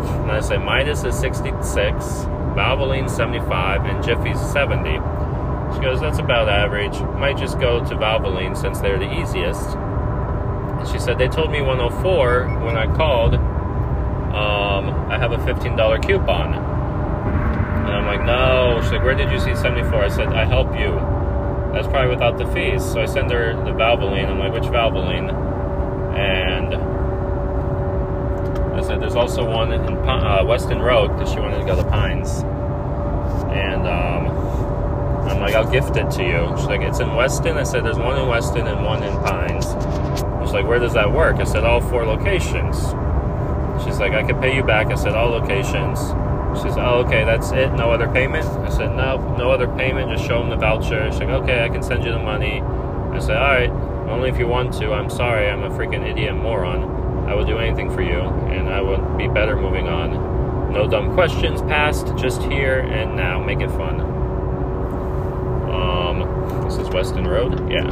And 0.05 0.31
I 0.31 0.39
say 0.41 0.57
Midas 0.57 1.03
is 1.03 1.17
66, 1.17 2.05
Valvoline 2.55 3.09
75, 3.09 3.85
and 3.85 4.03
Jiffy's 4.03 4.39
70. 4.51 4.99
She 5.75 5.81
goes, 5.81 5.99
that's 5.99 6.19
about 6.19 6.49
average. 6.49 6.99
Might 7.19 7.37
just 7.37 7.59
go 7.59 7.79
to 7.79 7.95
Valvoline 7.95 8.57
since 8.57 8.79
they're 8.79 8.97
the 8.97 9.21
easiest. 9.21 9.69
And 9.69 10.87
she 10.87 10.99
said, 10.99 11.17
they 11.17 11.27
told 11.27 11.51
me 11.51 11.61
104 11.61 12.47
when 12.65 12.75
I 12.75 12.93
called. 12.95 13.35
Um, 13.35 14.89
I 15.09 15.17
have 15.17 15.31
a 15.31 15.37
$15 15.37 16.07
coupon. 16.07 16.53
And 16.53 17.93
I'm 17.93 18.05
like, 18.05 18.23
no. 18.25 18.79
She's 18.81 18.91
like, 18.93 19.03
where 19.03 19.15
did 19.15 19.31
you 19.31 19.39
see 19.39 19.55
74? 19.55 20.03
I 20.03 20.07
said, 20.09 20.27
I 20.27 20.45
help 20.45 20.73
you. 20.77 20.91
That's 21.73 21.87
probably 21.87 22.09
without 22.09 22.37
the 22.37 22.47
fees. 22.47 22.83
So 22.83 23.01
I 23.01 23.05
send 23.05 23.29
her 23.31 23.53
the 23.53 23.71
Valvoline. 23.71 24.27
I'm 24.27 24.39
like, 24.39 24.53
which 24.53 24.63
Valvoline? 24.63 25.31
And 26.17 26.73
said, 28.89 28.99
there's 28.99 29.15
also 29.15 29.47
one 29.47 29.71
in 29.71 29.81
uh, 29.81 30.43
Weston 30.43 30.79
Road 30.79 31.09
because 31.09 31.31
she 31.31 31.39
wanted 31.39 31.59
to 31.59 31.65
go 31.65 31.75
to 31.75 31.87
Pines. 31.91 32.41
And 33.53 33.85
um, 33.85 34.25
I'm 35.27 35.39
like, 35.39 35.53
I'll 35.53 35.69
gift 35.69 35.95
it 35.95 36.09
to 36.09 36.23
you. 36.23 36.57
She's 36.57 36.65
like, 36.65 36.81
it's 36.81 36.99
in 36.99 37.13
Weston. 37.13 37.55
I 37.55 37.63
said, 37.63 37.85
there's 37.85 37.99
one 37.99 38.19
in 38.19 38.27
Weston 38.27 38.65
and 38.65 38.83
one 38.83 39.03
in 39.03 39.13
Pines. 39.17 39.65
She's 40.43 40.53
like, 40.53 40.65
where 40.65 40.79
does 40.79 40.93
that 40.93 41.11
work? 41.11 41.35
I 41.35 41.43
said, 41.43 41.65
all 41.65 41.81
four 41.81 42.03
locations. 42.03 42.77
She's 43.85 43.99
like, 43.99 44.13
I 44.13 44.23
can 44.23 44.41
pay 44.41 44.55
you 44.55 44.63
back. 44.63 44.87
I 44.87 44.95
said, 44.95 45.13
all 45.13 45.29
locations. 45.29 45.99
She 46.57 46.63
says, 46.63 46.77
oh, 46.79 47.03
okay, 47.05 47.23
that's 47.25 47.51
it. 47.51 47.71
No 47.73 47.91
other 47.91 48.09
payment? 48.09 48.47
I 48.47 48.69
said, 48.69 48.95
no, 48.95 49.17
no 49.37 49.51
other 49.51 49.67
payment. 49.67 50.09
Just 50.09 50.27
show 50.27 50.39
them 50.39 50.49
the 50.49 50.55
voucher. 50.55 51.11
She's 51.11 51.19
like, 51.19 51.29
okay, 51.29 51.63
I 51.63 51.69
can 51.69 51.83
send 51.83 52.03
you 52.03 52.11
the 52.11 52.17
money. 52.17 52.61
I 52.61 53.19
said, 53.19 53.37
all 53.37 53.53
right, 53.53 53.69
only 54.09 54.29
if 54.29 54.39
you 54.39 54.47
want 54.47 54.73
to. 54.79 54.93
I'm 54.93 55.11
sorry. 55.11 55.47
I'm 55.47 55.61
a 55.61 55.69
freaking 55.69 56.09
idiot 56.09 56.33
moron. 56.33 56.98
I 57.29 57.35
will 57.35 57.45
do 57.45 57.59
anything 57.59 57.91
for 57.91 58.01
you, 58.01 58.21
and 58.21 58.67
I 58.67 58.81
will 58.81 58.97
be 59.15 59.27
better 59.27 59.55
moving 59.55 59.87
on. 59.87 60.73
No 60.73 60.87
dumb 60.87 61.13
questions 61.13 61.61
past, 61.61 62.07
just 62.17 62.41
here 62.41 62.79
and 62.79 63.15
now. 63.15 63.39
Make 63.39 63.59
it 63.59 63.69
fun. 63.69 64.01
Um, 65.69 66.63
this 66.65 66.77
is 66.77 66.89
Weston 66.89 67.27
Road? 67.27 67.69
Yeah. 67.69 67.87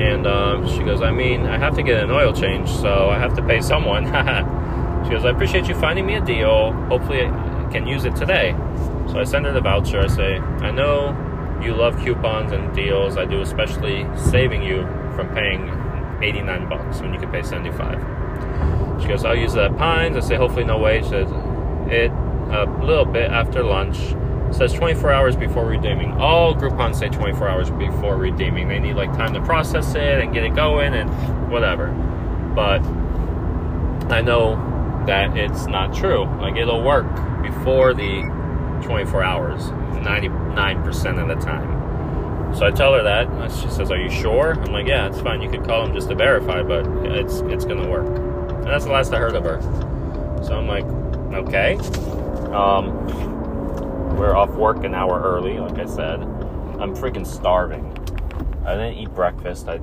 And 0.00 0.28
um, 0.28 0.68
she 0.68 0.84
goes, 0.84 1.02
I 1.02 1.10
mean, 1.10 1.46
I 1.46 1.58
have 1.58 1.74
to 1.74 1.82
get 1.82 2.04
an 2.04 2.12
oil 2.12 2.32
change, 2.32 2.70
so 2.70 3.10
I 3.10 3.18
have 3.18 3.34
to 3.34 3.42
pay 3.42 3.60
someone. 3.60 4.04
she 5.04 5.10
goes, 5.10 5.24
I 5.24 5.30
appreciate 5.30 5.66
you 5.66 5.74
finding 5.74 6.06
me 6.06 6.14
a 6.14 6.24
deal. 6.24 6.70
Hopefully, 6.88 7.26
I 7.26 7.68
can 7.72 7.88
use 7.88 8.04
it 8.04 8.14
today. 8.14 8.54
So 9.08 9.18
I 9.18 9.24
send 9.24 9.46
her 9.46 9.52
the 9.52 9.60
voucher. 9.60 9.98
I 9.98 10.06
say, 10.06 10.38
I 10.38 10.70
know 10.70 11.10
you 11.60 11.74
love 11.74 11.98
coupons 11.98 12.52
and 12.52 12.72
deals. 12.72 13.16
I 13.16 13.24
do, 13.24 13.40
especially 13.40 14.06
saving 14.16 14.62
you 14.62 14.82
from 15.16 15.28
paying 15.34 15.66
89 16.22 16.68
bucks 16.68 17.00
when 17.00 17.12
you 17.12 17.20
could 17.20 17.30
pay 17.30 17.42
75. 17.42 19.02
She 19.02 19.08
goes, 19.08 19.24
I'll 19.24 19.36
use 19.36 19.54
that 19.54 19.76
Pines. 19.76 20.16
I 20.16 20.20
say, 20.20 20.36
hopefully, 20.36 20.64
no 20.64 20.78
wait. 20.78 21.04
She 21.04 21.10
says, 21.10 21.30
it 21.90 22.10
a 22.50 22.64
little 22.82 23.04
bit 23.04 23.30
after 23.30 23.62
lunch 23.62 24.14
says 24.54 24.72
24 24.74 25.10
hours 25.10 25.36
before 25.36 25.66
redeeming. 25.66 26.12
All 26.12 26.54
Groupons 26.54 26.96
say 26.96 27.08
24 27.08 27.48
hours 27.48 27.70
before 27.70 28.16
redeeming. 28.16 28.68
They 28.68 28.78
need 28.78 28.96
like 28.96 29.12
time 29.14 29.32
to 29.34 29.40
process 29.40 29.94
it 29.94 30.20
and 30.20 30.32
get 30.32 30.44
it 30.44 30.54
going 30.54 30.94
and 30.94 31.50
whatever. 31.50 31.88
But 32.54 32.82
I 34.12 34.20
know 34.20 34.56
that 35.06 35.36
it's 35.36 35.66
not 35.66 35.94
true. 35.94 36.24
Like 36.38 36.56
it'll 36.56 36.82
work 36.82 37.06
before 37.42 37.94
the 37.94 38.22
24 38.82 39.22
hours, 39.22 39.62
99% 39.62 41.22
of 41.22 41.28
the 41.28 41.44
time. 41.44 41.81
So 42.54 42.66
I 42.66 42.70
tell 42.70 42.92
her 42.94 43.02
that. 43.02 43.50
She 43.50 43.68
says, 43.70 43.90
"Are 43.90 43.96
you 43.96 44.10
sure?" 44.10 44.52
I'm 44.52 44.72
like, 44.72 44.86
"Yeah, 44.86 45.08
it's 45.08 45.20
fine. 45.20 45.40
You 45.42 45.50
could 45.50 45.64
call 45.64 45.84
them 45.84 45.94
just 45.94 46.08
to 46.10 46.14
verify, 46.14 46.62
but 46.62 46.86
it's 47.04 47.40
it's 47.40 47.64
gonna 47.64 47.88
work." 47.88 48.06
And 48.06 48.66
that's 48.66 48.84
the 48.84 48.92
last 48.92 49.12
I 49.12 49.18
heard 49.18 49.34
of 49.34 49.44
her. 49.44 49.60
So 50.42 50.56
I'm 50.56 50.68
like, 50.68 50.84
"Okay." 51.34 51.78
Um, 52.52 54.16
we're 54.16 54.36
off 54.36 54.50
work 54.50 54.84
an 54.84 54.94
hour 54.94 55.20
early, 55.22 55.58
like 55.58 55.78
I 55.78 55.86
said. 55.86 56.20
I'm 56.20 56.94
freaking 56.94 57.26
starving. 57.26 57.96
I 58.64 58.74
didn't 58.74 58.98
eat 58.98 59.14
breakfast. 59.14 59.68
I, 59.68 59.76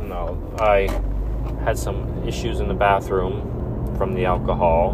you 0.00 0.08
know, 0.08 0.38
I 0.58 0.88
had 1.62 1.78
some 1.78 2.26
issues 2.26 2.60
in 2.60 2.68
the 2.68 2.74
bathroom 2.74 3.94
from 3.96 4.14
the 4.14 4.24
alcohol, 4.24 4.92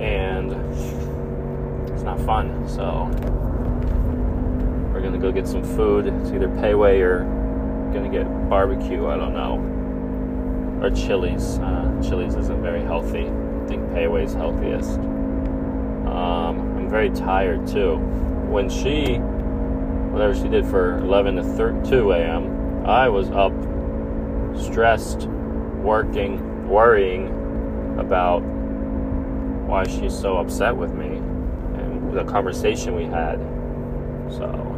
and 0.00 0.52
it's 1.90 2.02
not 2.02 2.20
fun. 2.20 2.68
So 2.68 3.10
go 5.22 5.30
get 5.30 5.46
some 5.46 5.62
food. 5.62 6.08
It's 6.08 6.30
either 6.32 6.48
Pei 6.60 6.74
Wei 6.74 7.00
or 7.00 7.20
gonna 7.94 8.08
get 8.10 8.26
barbecue. 8.50 9.06
I 9.06 9.16
don't 9.16 9.32
know, 9.32 10.84
or 10.84 10.90
Chili's. 10.90 11.58
Uh, 11.58 12.00
Chili's 12.02 12.34
isn't 12.34 12.60
very 12.60 12.82
healthy. 12.82 13.28
I 13.28 13.66
think 13.68 14.10
Wei's 14.10 14.34
healthiest. 14.34 14.98
Um, 14.98 16.76
I'm 16.76 16.90
very 16.90 17.10
tired 17.10 17.68
too. 17.68 17.96
When 18.50 18.68
she, 18.68 19.18
whatever 20.10 20.34
she 20.34 20.48
did 20.48 20.66
for 20.66 20.98
11 20.98 21.36
to 21.36 21.88
2 21.88 22.12
a.m., 22.12 22.84
I 22.84 23.08
was 23.08 23.30
up, 23.30 23.52
stressed, 24.60 25.28
working, 25.78 26.68
worrying 26.68 27.28
about 27.98 28.40
why 28.40 29.86
she's 29.86 30.18
so 30.18 30.38
upset 30.38 30.76
with 30.76 30.92
me 30.92 31.06
and 31.06 32.12
the 32.12 32.24
conversation 32.24 32.96
we 32.96 33.04
had. 33.04 33.38
So, 34.28 34.71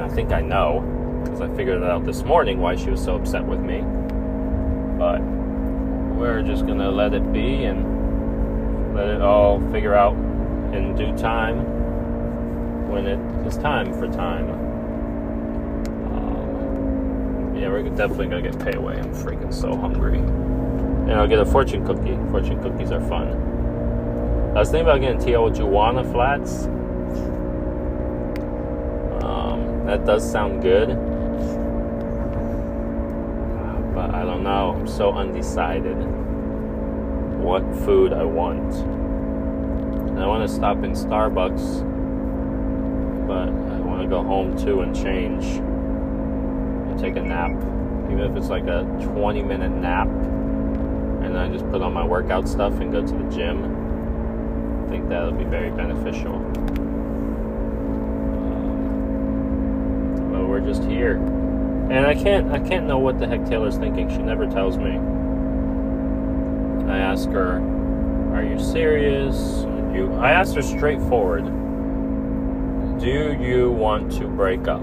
and 0.00 0.10
I 0.10 0.14
think 0.14 0.32
I 0.32 0.40
know 0.40 0.80
because 1.22 1.42
I 1.42 1.48
figured 1.54 1.82
it 1.82 1.88
out 1.88 2.06
this 2.06 2.22
morning 2.22 2.58
why 2.58 2.74
she 2.74 2.88
was 2.88 3.04
so 3.04 3.16
upset 3.16 3.44
with 3.44 3.60
me. 3.60 3.82
But 4.98 5.20
we're 6.18 6.42
just 6.42 6.66
gonna 6.66 6.90
let 6.90 7.12
it 7.12 7.32
be 7.32 7.64
and 7.64 8.94
let 8.94 9.08
it 9.08 9.20
all 9.20 9.60
figure 9.70 9.94
out 9.94 10.14
in 10.74 10.94
due 10.96 11.14
time 11.18 12.88
when 12.90 13.06
it 13.06 13.46
is 13.46 13.58
time 13.58 13.92
for 13.92 14.08
time. 14.08 14.50
Um, 16.14 17.56
yeah, 17.56 17.68
we're 17.68 17.82
definitely 17.90 18.28
gonna 18.28 18.42
get 18.42 18.58
Pei 18.58 18.78
Wei. 18.78 18.94
I'm 18.94 19.14
freaking 19.14 19.52
so 19.52 19.76
hungry. 19.76 20.18
And 20.18 21.12
I'll 21.12 21.28
get 21.28 21.40
a 21.40 21.46
fortune 21.46 21.84
cookie. 21.84 22.16
Fortune 22.30 22.62
cookies 22.62 22.90
are 22.90 23.06
fun. 23.06 23.28
I 24.56 24.60
was 24.60 24.70
thinking 24.70 24.88
about 24.88 25.00
getting 25.00 25.18
Tijuana 25.18 26.10
flats. 26.10 26.66
Um, 29.24 29.79
that 29.90 30.06
does 30.06 30.30
sound 30.30 30.62
good. 30.62 30.90
Uh, 30.90 30.94
but 33.92 34.14
I 34.14 34.22
don't 34.24 34.44
know. 34.44 34.76
I'm 34.78 34.86
so 34.86 35.12
undecided 35.12 35.96
what 37.42 37.62
food 37.84 38.12
I 38.12 38.22
want. 38.22 38.72
And 40.10 40.20
I 40.20 40.28
want 40.28 40.48
to 40.48 40.54
stop 40.54 40.84
in 40.84 40.92
Starbucks, 40.92 41.80
but 43.26 43.48
I 43.48 43.80
want 43.80 44.02
to 44.02 44.08
go 44.08 44.22
home 44.22 44.56
too 44.56 44.82
and 44.82 44.94
change 44.94 45.44
and 45.56 46.96
take 47.00 47.16
a 47.16 47.22
nap. 47.22 47.50
Even 48.12 48.20
if 48.20 48.36
it's 48.36 48.48
like 48.48 48.68
a 48.68 48.84
20 49.02 49.42
minute 49.42 49.72
nap, 49.72 50.06
and 50.06 51.34
then 51.34 51.36
I 51.36 51.48
just 51.48 51.68
put 51.70 51.82
on 51.82 51.92
my 51.92 52.04
workout 52.06 52.48
stuff 52.48 52.74
and 52.74 52.92
go 52.92 53.04
to 53.04 53.12
the 53.12 53.28
gym. 53.28 53.64
I 54.86 54.88
think 54.88 55.08
that'll 55.08 55.32
be 55.32 55.42
very 55.42 55.70
beneficial. 55.72 56.36
Um, 58.50 60.30
but 60.32 60.44
just 60.60 60.82
here. 60.84 61.16
And 61.90 62.06
I 62.06 62.14
can't 62.14 62.52
I 62.52 62.60
can't 62.60 62.86
know 62.86 62.98
what 62.98 63.18
the 63.18 63.26
heck 63.26 63.44
Taylor's 63.46 63.76
thinking. 63.76 64.08
She 64.08 64.18
never 64.18 64.46
tells 64.46 64.76
me. 64.76 64.98
I 66.88 66.98
ask 66.98 67.28
her, 67.30 67.60
"Are 68.34 68.42
you 68.44 68.58
serious?" 68.58 69.66
You, 69.92 70.12
I 70.14 70.30
asked 70.30 70.54
her 70.54 70.62
straightforward, 70.62 71.44
"Do 73.00 73.36
you 73.40 73.72
want 73.72 74.12
to 74.12 74.28
break 74.28 74.68
up?" 74.68 74.82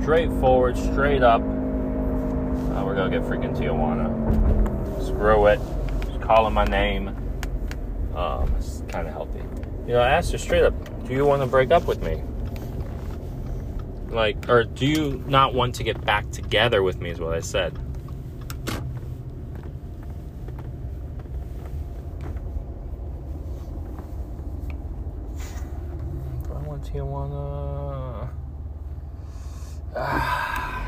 Straightforward, 0.00 0.76
straight 0.76 1.22
up. 1.22 1.40
Uh, 1.40 2.84
we're 2.84 2.94
gonna 2.94 3.10
get 3.10 3.22
freaking 3.22 3.56
Tijuana. 3.56 4.12
Screw 5.04 5.46
it. 5.46 5.60
Just 6.06 6.20
calling 6.20 6.54
my 6.54 6.64
name. 6.64 7.08
Um, 8.14 8.54
it's 8.58 8.82
kind 8.88 9.08
of 9.08 9.12
healthy. 9.12 9.42
You 9.86 9.94
know, 9.94 10.00
I 10.00 10.10
asked 10.10 10.30
her 10.32 10.38
straight 10.38 10.62
up, 10.62 10.74
"Do 11.06 11.14
you 11.14 11.24
want 11.26 11.42
to 11.42 11.46
break 11.46 11.72
up 11.72 11.86
with 11.86 12.02
me?" 12.02 12.22
Like, 14.14 14.48
or 14.48 14.62
do 14.62 14.86
you 14.86 15.24
not 15.26 15.54
want 15.54 15.74
to 15.74 15.82
get 15.82 16.04
back 16.04 16.30
together 16.30 16.84
with 16.84 17.00
me? 17.00 17.10
Is 17.10 17.18
what 17.18 17.34
I 17.34 17.40
said. 17.40 17.76
I 26.48 26.58
want 26.62 26.84
Tijuana. 26.84 28.28
Uh, 29.96 30.84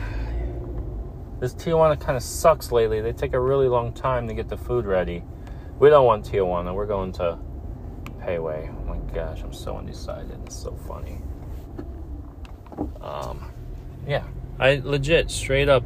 this 1.40 1.52
Tijuana 1.54 1.98
kind 1.98 2.16
of 2.16 2.22
sucks 2.22 2.70
lately. 2.70 3.00
They 3.00 3.12
take 3.12 3.34
a 3.34 3.40
really 3.40 3.66
long 3.66 3.92
time 3.92 4.28
to 4.28 4.34
get 4.34 4.48
the 4.48 4.56
food 4.56 4.86
ready. 4.86 5.24
We 5.80 5.90
don't 5.90 6.06
want 6.06 6.24
Tijuana. 6.24 6.72
We're 6.72 6.86
going 6.86 7.10
to 7.14 7.38
Wei. 8.24 8.70
Oh 8.70 8.84
my 8.84 8.98
gosh, 9.12 9.42
I'm 9.42 9.52
so 9.52 9.76
undecided. 9.76 10.38
It's 10.46 10.56
so 10.56 10.76
funny. 10.88 11.22
Um, 13.00 13.50
yeah, 14.06 14.24
I 14.58 14.80
legit 14.82 15.30
straight 15.30 15.68
up, 15.68 15.84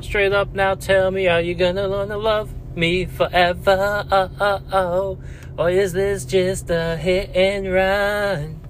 straight 0.00 0.32
up. 0.32 0.54
Now 0.54 0.74
tell 0.74 1.10
me, 1.10 1.28
are 1.28 1.40
you 1.40 1.54
gonna 1.54 1.88
learn 1.88 2.08
to 2.08 2.16
love? 2.16 2.52
me 2.76 3.06
forever? 3.06 4.06
Oh, 4.10 4.30
oh, 4.40 4.62
oh. 4.72 5.18
Or 5.58 5.70
is 5.70 5.92
this 5.92 6.24
just 6.24 6.70
a 6.70 6.96
hit 6.96 7.34
and 7.34 7.72
run? 7.72 8.60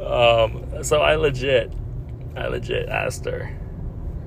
um, 0.04 0.82
so 0.84 1.00
I 1.02 1.16
legit, 1.16 1.72
I 2.36 2.46
legit 2.46 2.88
asked 2.88 3.24
her. 3.24 3.58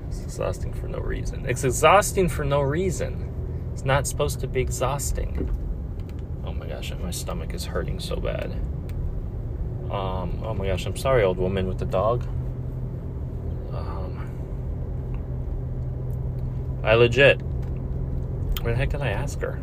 It's 0.08 0.22
exhausting 0.22 0.72
for 0.72 0.88
no 0.88 0.98
reason. 0.98 1.46
It's 1.46 1.64
exhausting 1.64 2.28
for 2.28 2.44
no 2.44 2.60
reason. 2.60 3.70
It's 3.72 3.84
not 3.84 4.06
supposed 4.06 4.40
to 4.40 4.46
be 4.46 4.60
exhausting. 4.60 5.54
Oh 6.44 6.52
my 6.52 6.66
gosh, 6.66 6.92
my 7.00 7.10
stomach 7.10 7.54
is 7.54 7.64
hurting 7.66 8.00
so 8.00 8.16
bad. 8.16 8.54
Um, 9.90 10.42
oh 10.44 10.52
my 10.54 10.66
gosh, 10.66 10.84
I'm 10.84 10.96
sorry, 10.96 11.22
old 11.24 11.38
woman 11.38 11.66
with 11.66 11.78
the 11.78 11.86
dog. 11.86 12.22
Um, 13.72 14.30
I 16.84 16.94
legit. 16.94 17.40
Where 18.62 18.74
the 18.74 18.76
heck 18.76 18.90
did 18.90 19.00
I 19.00 19.10
ask 19.10 19.40
her? 19.40 19.58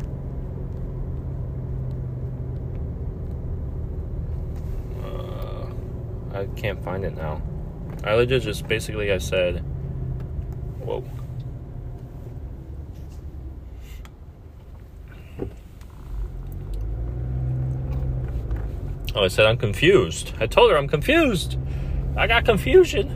Uh, 5.04 5.66
I 6.32 6.46
can't 6.56 6.82
find 6.82 7.04
it 7.04 7.16
now. 7.16 7.40
I 8.02 8.14
legit 8.14 8.42
just 8.42 8.66
basically 8.66 9.12
I 9.12 9.18
said, 9.18 9.58
"Whoa." 10.80 11.04
Oh, 19.16 19.24
I 19.24 19.28
said 19.28 19.46
I'm 19.46 19.56
confused. 19.56 20.34
I 20.38 20.46
told 20.46 20.70
her 20.70 20.76
I'm 20.76 20.88
confused. 20.88 21.56
I 22.18 22.26
got 22.26 22.44
confusion. 22.44 23.10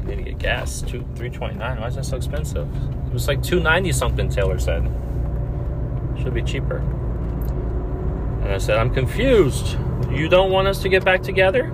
I 0.00 0.04
need 0.06 0.16
to 0.16 0.22
get 0.24 0.38
gas. 0.38 0.82
Two 0.82 1.06
three 1.14 1.30
twenty 1.30 1.54
nine. 1.54 1.80
Why 1.80 1.86
is 1.86 1.94
that 1.94 2.04
so 2.04 2.16
expensive? 2.16 2.68
It 3.06 3.12
was 3.12 3.28
like 3.28 3.40
two 3.40 3.60
ninety 3.60 3.92
something. 3.92 4.28
Taylor 4.28 4.58
said. 4.58 4.82
Should 6.20 6.34
be 6.34 6.42
cheaper. 6.42 6.78
And 8.42 8.52
I 8.52 8.58
said 8.58 8.78
I'm 8.78 8.92
confused. 8.92 9.78
You 10.10 10.28
don't 10.28 10.50
want 10.50 10.66
us 10.66 10.82
to 10.82 10.88
get 10.88 11.04
back 11.04 11.22
together? 11.22 11.72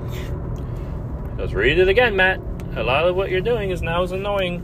Let's 1.38 1.54
read 1.54 1.78
it 1.78 1.88
again, 1.88 2.16
Matt. 2.16 2.38
A 2.76 2.82
lot 2.82 3.08
of 3.08 3.16
what 3.16 3.30
you're 3.30 3.40
doing 3.40 3.70
is 3.70 3.80
now 3.80 4.02
is 4.02 4.12
annoying, 4.12 4.62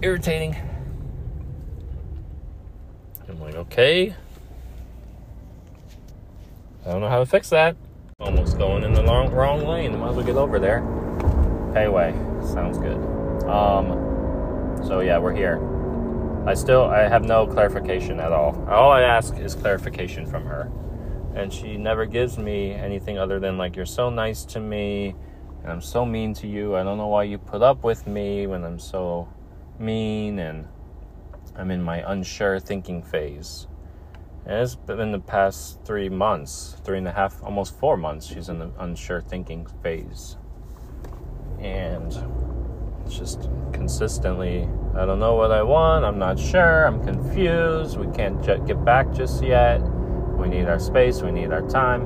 irritating. 0.00 0.54
I'm 3.28 3.40
like, 3.40 3.56
okay. 3.56 4.14
I 6.86 6.92
don't 6.92 7.00
know 7.00 7.08
how 7.08 7.18
to 7.18 7.26
fix 7.26 7.50
that. 7.50 7.76
Almost 8.20 8.58
going 8.58 8.84
in 8.84 8.92
the 8.92 9.02
long, 9.02 9.32
wrong 9.32 9.66
lane. 9.66 9.98
Might 9.98 10.10
as 10.10 10.16
well 10.16 10.24
get 10.24 10.36
over 10.36 10.60
there. 10.60 10.82
Pei 11.74 11.88
Wei. 11.88 12.12
Sounds 12.46 12.78
good. 12.78 12.96
Um, 13.48 14.78
so 14.86 15.00
yeah, 15.00 15.18
we're 15.18 15.34
here. 15.34 15.58
I 16.46 16.54
still 16.54 16.84
I 16.84 17.08
have 17.08 17.24
no 17.24 17.44
clarification 17.44 18.20
at 18.20 18.30
all. 18.30 18.64
All 18.70 18.92
I 18.92 19.02
ask 19.02 19.36
is 19.36 19.56
clarification 19.56 20.26
from 20.26 20.44
her. 20.46 20.70
And 21.34 21.52
she 21.52 21.76
never 21.76 22.06
gives 22.06 22.38
me 22.38 22.70
anything 22.70 23.18
other 23.18 23.40
than 23.40 23.58
like 23.58 23.74
you're 23.74 23.84
so 23.84 24.08
nice 24.08 24.44
to 24.44 24.60
me 24.60 25.16
and 25.62 25.72
I'm 25.72 25.80
so 25.82 26.06
mean 26.06 26.34
to 26.34 26.46
you. 26.46 26.76
I 26.76 26.84
don't 26.84 26.98
know 26.98 27.08
why 27.08 27.24
you 27.24 27.38
put 27.38 27.62
up 27.62 27.82
with 27.82 28.06
me 28.06 28.46
when 28.46 28.62
I'm 28.62 28.78
so 28.78 29.28
mean 29.80 30.38
and 30.38 30.68
I'm 31.56 31.72
in 31.72 31.82
my 31.82 32.08
unsure 32.12 32.60
thinking 32.60 33.02
phase. 33.02 33.66
It's 34.48 34.76
been 34.76 35.10
the 35.10 35.18
past 35.18 35.80
three 35.84 36.08
months, 36.08 36.76
three 36.84 36.98
and 36.98 37.08
a 37.08 37.12
half, 37.12 37.42
almost 37.42 37.76
four 37.80 37.96
months, 37.96 38.28
she's 38.28 38.48
in 38.48 38.60
the 38.60 38.70
unsure 38.78 39.20
thinking 39.20 39.66
phase. 39.82 40.36
And 41.58 42.16
it's 43.04 43.18
just 43.18 43.50
consistently, 43.72 44.68
I 44.94 45.04
don't 45.04 45.18
know 45.18 45.34
what 45.34 45.50
I 45.50 45.64
want, 45.64 46.04
I'm 46.04 46.20
not 46.20 46.38
sure, 46.38 46.86
I'm 46.86 47.04
confused, 47.04 47.98
we 47.98 48.06
can't 48.14 48.40
get 48.68 48.84
back 48.84 49.12
just 49.12 49.42
yet. 49.42 49.78
We 50.38 50.46
need 50.46 50.66
our 50.66 50.78
space, 50.78 51.22
we 51.22 51.32
need 51.32 51.50
our 51.50 51.66
time. 51.66 52.02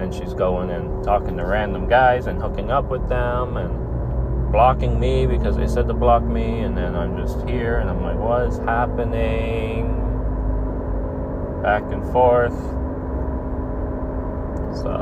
And 0.00 0.12
she's 0.12 0.34
going 0.34 0.70
and 0.70 1.04
talking 1.04 1.36
to 1.36 1.46
random 1.46 1.88
guys 1.88 2.26
and 2.26 2.42
hooking 2.42 2.72
up 2.72 2.90
with 2.90 3.08
them 3.08 3.56
and 3.56 4.50
blocking 4.50 4.98
me 4.98 5.26
because 5.26 5.56
they 5.56 5.68
said 5.68 5.86
to 5.86 5.94
block 5.94 6.24
me. 6.24 6.62
And 6.62 6.76
then 6.76 6.96
I'm 6.96 7.16
just 7.16 7.48
here 7.48 7.78
and 7.78 7.88
I'm 7.88 8.02
like, 8.02 8.18
what 8.18 8.48
is 8.48 8.58
happening? 8.58 10.03
Back 11.64 11.82
and 11.84 12.04
forth. 12.12 12.52
So 14.76 14.92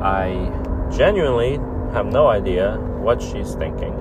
I 0.00 0.88
genuinely 0.96 1.54
have 1.92 2.06
no 2.06 2.28
idea 2.28 2.76
what 2.76 3.20
she's 3.20 3.54
thinking. 3.54 3.92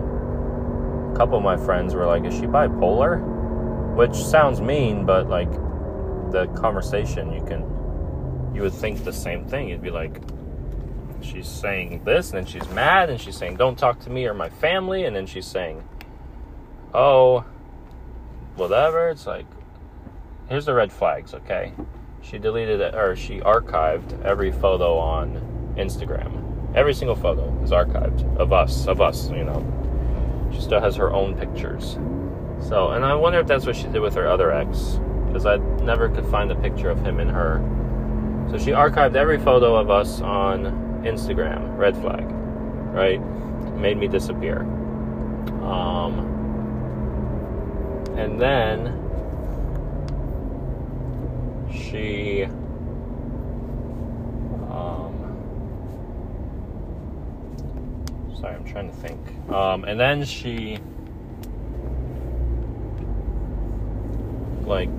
A 1.11 1.17
couple 1.17 1.37
of 1.37 1.43
my 1.43 1.57
friends 1.57 1.95
were 1.95 2.05
like, 2.05 2.25
Is 2.25 2.35
she 2.35 2.41
bipolar? 2.41 3.95
Which 3.95 4.15
sounds 4.15 4.61
mean, 4.61 5.07
but 5.07 5.27
like 5.27 5.51
the 6.31 6.45
conversation, 6.55 7.33
you 7.33 7.43
can, 7.43 7.61
you 8.53 8.61
would 8.61 8.73
think 8.73 9.03
the 9.03 9.11
same 9.11 9.45
thing. 9.45 9.67
You'd 9.67 9.81
be 9.81 9.89
like, 9.89 10.21
She's 11.21 11.47
saying 11.47 12.03
this, 12.05 12.29
and 12.29 12.37
then 12.37 12.45
she's 12.45 12.69
mad, 12.69 13.09
and 13.09 13.19
she's 13.19 13.35
saying, 13.35 13.57
Don't 13.57 13.79
talk 13.79 13.99
to 14.01 14.11
me 14.11 14.27
or 14.27 14.35
my 14.35 14.49
family, 14.49 15.05
and 15.05 15.15
then 15.15 15.25
she's 15.25 15.47
saying, 15.47 15.83
Oh, 16.93 17.43
whatever. 18.55 19.09
It's 19.09 19.25
like, 19.25 19.47
here's 20.49 20.65
the 20.65 20.73
red 20.73 20.91
flags, 20.91 21.33
okay? 21.33 21.73
She 22.21 22.37
deleted 22.37 22.81
it, 22.81 22.95
or 22.95 23.15
she 23.15 23.39
archived 23.39 24.21
every 24.23 24.51
photo 24.51 24.97
on 24.97 25.75
Instagram. 25.77 26.75
Every 26.75 26.93
single 26.93 27.15
photo 27.15 27.47
is 27.63 27.71
archived 27.71 28.37
of 28.37 28.51
us, 28.51 28.87
of 28.87 28.99
us, 28.99 29.29
you 29.29 29.43
know. 29.43 29.63
She 30.51 30.59
still 30.59 30.81
has 30.81 30.95
her 30.95 31.13
own 31.13 31.35
pictures. 31.37 31.97
So, 32.59 32.89
and 32.89 33.05
I 33.05 33.15
wonder 33.15 33.39
if 33.39 33.47
that's 33.47 33.65
what 33.65 33.75
she 33.75 33.87
did 33.87 34.01
with 34.01 34.15
her 34.15 34.27
other 34.27 34.51
ex, 34.51 34.99
because 35.27 35.45
I 35.45 35.57
never 35.57 36.09
could 36.09 36.25
find 36.25 36.51
a 36.51 36.55
picture 36.55 36.89
of 36.89 37.01
him 37.05 37.19
and 37.19 37.31
her. 37.31 37.61
So 38.51 38.57
she 38.57 38.71
archived 38.71 39.15
every 39.15 39.37
photo 39.37 39.75
of 39.75 39.89
us 39.89 40.21
on 40.21 40.63
Instagram. 41.03 41.77
Red 41.77 41.95
flag, 41.97 42.25
right? 42.93 43.21
Made 43.77 43.97
me 43.97 44.07
disappear. 44.07 44.61
Um, 45.63 46.25
and 48.17 48.41
then 48.41 48.98
she 51.73 52.45
um, 54.71 55.13
sorry 58.39 58.55
i'm 58.55 58.65
trying 58.65 58.89
to 58.89 58.95
think. 58.95 59.19
Um, 59.49 59.83
and 59.83 59.99
then 59.99 60.23
she 60.25 60.79
like 64.65 64.89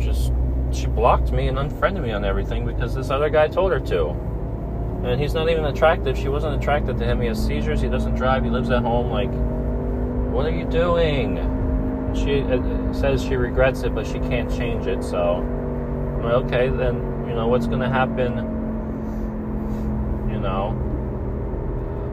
just 0.00 0.32
she 0.72 0.86
blocked 0.86 1.30
me 1.32 1.46
and 1.48 1.58
unfriended 1.58 2.02
me 2.02 2.10
on 2.12 2.24
everything 2.24 2.66
because 2.66 2.94
this 2.94 3.10
other 3.10 3.30
guy 3.30 3.48
told 3.48 3.72
her 3.72 3.80
to. 3.80 4.08
And 5.04 5.20
he's 5.20 5.34
not 5.34 5.48
even 5.50 5.66
attractive. 5.66 6.16
She 6.16 6.28
wasn't 6.28 6.60
attracted 6.60 6.96
to 6.98 7.04
him. 7.04 7.20
He 7.20 7.28
has 7.28 7.44
seizures. 7.44 7.80
He 7.80 7.88
doesn't 7.88 8.14
drive. 8.14 8.42
He 8.42 8.50
lives 8.50 8.70
at 8.70 8.82
home. 8.82 9.10
Like 9.10 9.32
what 10.32 10.46
are 10.46 10.50
you 10.50 10.64
doing? 10.64 11.50
She 12.14 12.40
uh, 12.42 12.92
says 12.92 13.22
she 13.22 13.36
regrets 13.36 13.82
it 13.82 13.94
but 13.94 14.06
she 14.06 14.18
can't 14.20 14.48
change 14.50 14.86
it 14.86 15.02
so 15.02 15.42
okay, 16.32 16.68
then, 16.68 16.94
you 17.28 17.34
know, 17.34 17.48
what's 17.48 17.66
going 17.66 17.80
to 17.80 17.88
happen, 17.88 18.36
you 20.30 20.40
know, 20.40 20.70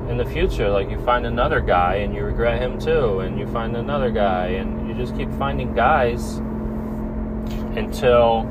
in 0.09 0.17
the 0.17 0.25
future? 0.25 0.69
Like, 0.69 0.89
you 0.89 0.99
find 1.05 1.25
another 1.25 1.61
guy 1.61 1.95
and 1.95 2.13
you 2.13 2.23
regret 2.23 2.61
him 2.61 2.79
too, 2.79 3.19
and 3.19 3.39
you 3.39 3.47
find 3.47 3.75
another 3.75 4.11
guy, 4.11 4.47
and 4.47 4.87
you 4.87 4.93
just 4.93 5.15
keep 5.15 5.31
finding 5.33 5.73
guys 5.73 6.37
until, 7.77 8.43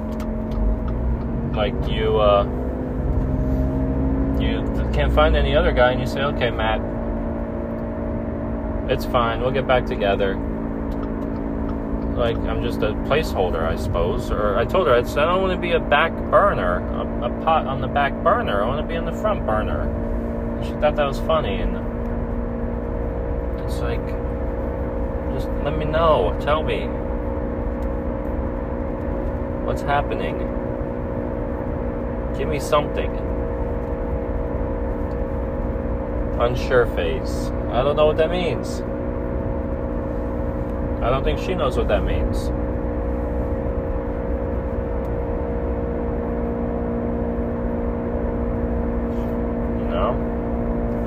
like, 1.55 1.75
you, 1.89 2.19
uh, 2.19 2.45
you 4.41 4.63
can't 4.93 5.13
find 5.13 5.37
any 5.37 5.55
other 5.55 5.73
guy, 5.73 5.93
and 5.93 6.01
you 6.01 6.07
say, 6.07 6.23
okay, 6.23 6.51
Matt, 6.51 6.81
it's 8.91 9.05
fine, 9.05 9.41
we'll 9.41 9.53
get 9.53 9.67
back 9.67 9.87
together 9.87 10.39
like 12.21 12.37
I'm 12.37 12.63
just 12.63 12.81
a 12.83 12.93
placeholder, 13.09 13.67
I 13.67 13.77
suppose. 13.77 14.31
Or 14.31 14.57
I 14.57 14.65
told 14.65 14.87
her 14.87 14.95
I 14.95 15.03
said 15.03 15.25
I 15.25 15.33
don't 15.33 15.43
want 15.43 15.55
to 15.55 15.61
be 15.61 15.73
a 15.73 15.81
back 15.81 16.13
burner, 16.31 16.79
a, 16.95 17.27
a 17.27 17.45
pot 17.45 17.67
on 17.67 17.81
the 17.81 17.89
back 17.89 18.13
burner. 18.23 18.63
I 18.63 18.67
want 18.69 18.81
to 18.81 18.87
be 18.87 18.97
on 18.97 19.07
the 19.07 19.13
front 19.13 19.45
burner. 19.47 19.81
And 20.59 20.65
she 20.65 20.73
thought 20.73 20.95
that 20.97 21.07
was 21.07 21.19
funny, 21.21 21.57
and 21.57 21.77
it's 23.65 23.81
like, 23.81 24.07
just 25.35 25.49
let 25.65 25.77
me 25.77 25.87
know, 25.87 26.37
tell 26.41 26.63
me 26.63 26.87
what's 29.65 29.83
happening. 29.83 30.39
Give 32.37 32.49
me 32.49 32.61
something. 32.61 33.11
Unsure 36.39 36.87
face. 36.95 37.51
I 37.71 37.83
don't 37.83 37.97
know 37.97 38.07
what 38.07 38.19
that 38.19 38.31
means. 38.31 38.83
I 41.03 41.11
don't 41.11 41.25
think 41.25 41.39
she 41.39 41.55
knows 41.55 41.77
what 41.77 41.89
that 41.89 42.05
means. 42.05 42.51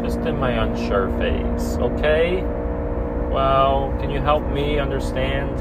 Just 0.03 0.19
in 0.27 0.37
my 0.37 0.51
unsure 0.51 1.09
phase, 1.17 1.77
okay? 1.77 2.43
well, 3.33 3.91
can 3.99 4.11
you 4.11 4.21
help 4.21 4.47
me 4.51 4.77
understand? 4.77 5.59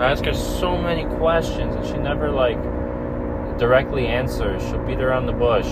I 0.00 0.12
ask 0.12 0.24
her 0.24 0.32
so 0.32 0.78
many 0.78 1.04
questions, 1.16 1.74
and 1.74 1.84
she 1.84 1.96
never 1.96 2.30
like 2.30 2.62
directly 3.58 4.06
answers. 4.06 4.62
She'll 4.62 4.84
beat 4.86 5.00
around 5.00 5.26
the 5.26 5.32
bush. 5.32 5.66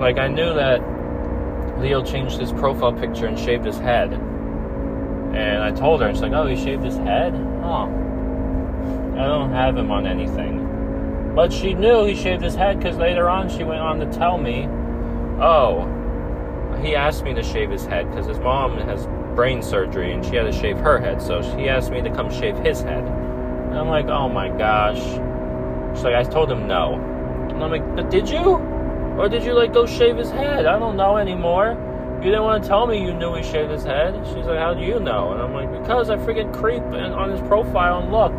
Like 0.00 0.18
I 0.18 0.26
knew 0.26 0.52
that 0.54 0.80
Leo 1.78 2.02
changed 2.04 2.38
his 2.38 2.52
profile 2.52 2.92
picture 2.92 3.26
and 3.26 3.38
shaved 3.38 3.64
his 3.64 3.78
head, 3.78 4.10
and 5.34 5.62
I 5.62 5.70
told 5.70 6.00
her, 6.00 6.08
and 6.08 6.16
she's 6.16 6.22
like, 6.22 6.32
"Oh, 6.32 6.46
he 6.46 6.56
shaved 6.56 6.84
his 6.84 6.96
head? 6.96 7.34
Oh, 7.62 7.84
I 9.18 9.26
don't 9.26 9.52
have 9.52 9.76
him 9.76 9.90
on 9.90 10.06
anything." 10.06 11.32
But 11.34 11.52
she 11.52 11.74
knew 11.74 12.04
he 12.04 12.14
shaved 12.14 12.42
his 12.42 12.54
head 12.54 12.78
because 12.78 12.96
later 12.96 13.28
on 13.28 13.48
she 13.48 13.64
went 13.64 13.80
on 13.80 14.00
to 14.00 14.06
tell 14.06 14.38
me, 14.38 14.68
"Oh, 15.40 15.86
he 16.82 16.94
asked 16.96 17.24
me 17.24 17.34
to 17.34 17.42
shave 17.42 17.70
his 17.70 17.86
head 17.86 18.08
because 18.10 18.26
his 18.26 18.38
mom 18.38 18.78
has 18.78 19.06
brain 19.34 19.62
surgery 19.62 20.12
and 20.12 20.24
she 20.24 20.36
had 20.36 20.42
to 20.44 20.52
shave 20.52 20.78
her 20.78 20.98
head, 20.98 21.22
so 21.22 21.40
he 21.56 21.68
asked 21.68 21.90
me 21.90 22.02
to 22.02 22.10
come 22.10 22.30
shave 22.30 22.56
his 22.58 22.82
head." 22.82 23.04
And 23.04 23.78
I'm 23.78 23.88
like, 23.88 24.08
"Oh 24.08 24.28
my 24.28 24.48
gosh." 24.48 25.00
She's 25.94 26.04
like, 26.04 26.14
I 26.14 26.22
told 26.22 26.50
him 26.50 26.68
no. 26.68 26.94
And 27.50 27.62
I'm 27.62 27.70
like, 27.70 27.96
but 27.96 28.10
did 28.10 28.28
you? 28.28 28.54
Or 29.18 29.28
did 29.28 29.42
you 29.44 29.54
like 29.54 29.72
go 29.72 29.86
shave 29.86 30.16
his 30.16 30.30
head? 30.30 30.66
I 30.66 30.78
don't 30.78 30.96
know 30.96 31.16
anymore. 31.16 31.76
You 32.20 32.26
didn't 32.26 32.42
want 32.42 32.62
to 32.62 32.68
tell 32.68 32.86
me 32.86 33.02
you 33.02 33.14
knew 33.14 33.34
he 33.34 33.42
shaved 33.42 33.70
his 33.70 33.82
head. 33.82 34.14
She's 34.26 34.44
like, 34.44 34.58
how 34.58 34.74
do 34.74 34.82
you 34.82 35.00
know? 35.00 35.32
And 35.32 35.40
I'm 35.40 35.54
like, 35.54 35.72
because 35.80 36.10
I 36.10 36.16
freaking 36.16 36.52
creep 36.54 36.82
on 36.82 37.30
his 37.30 37.40
profile 37.48 38.02
and 38.02 38.12
look. 38.12 38.32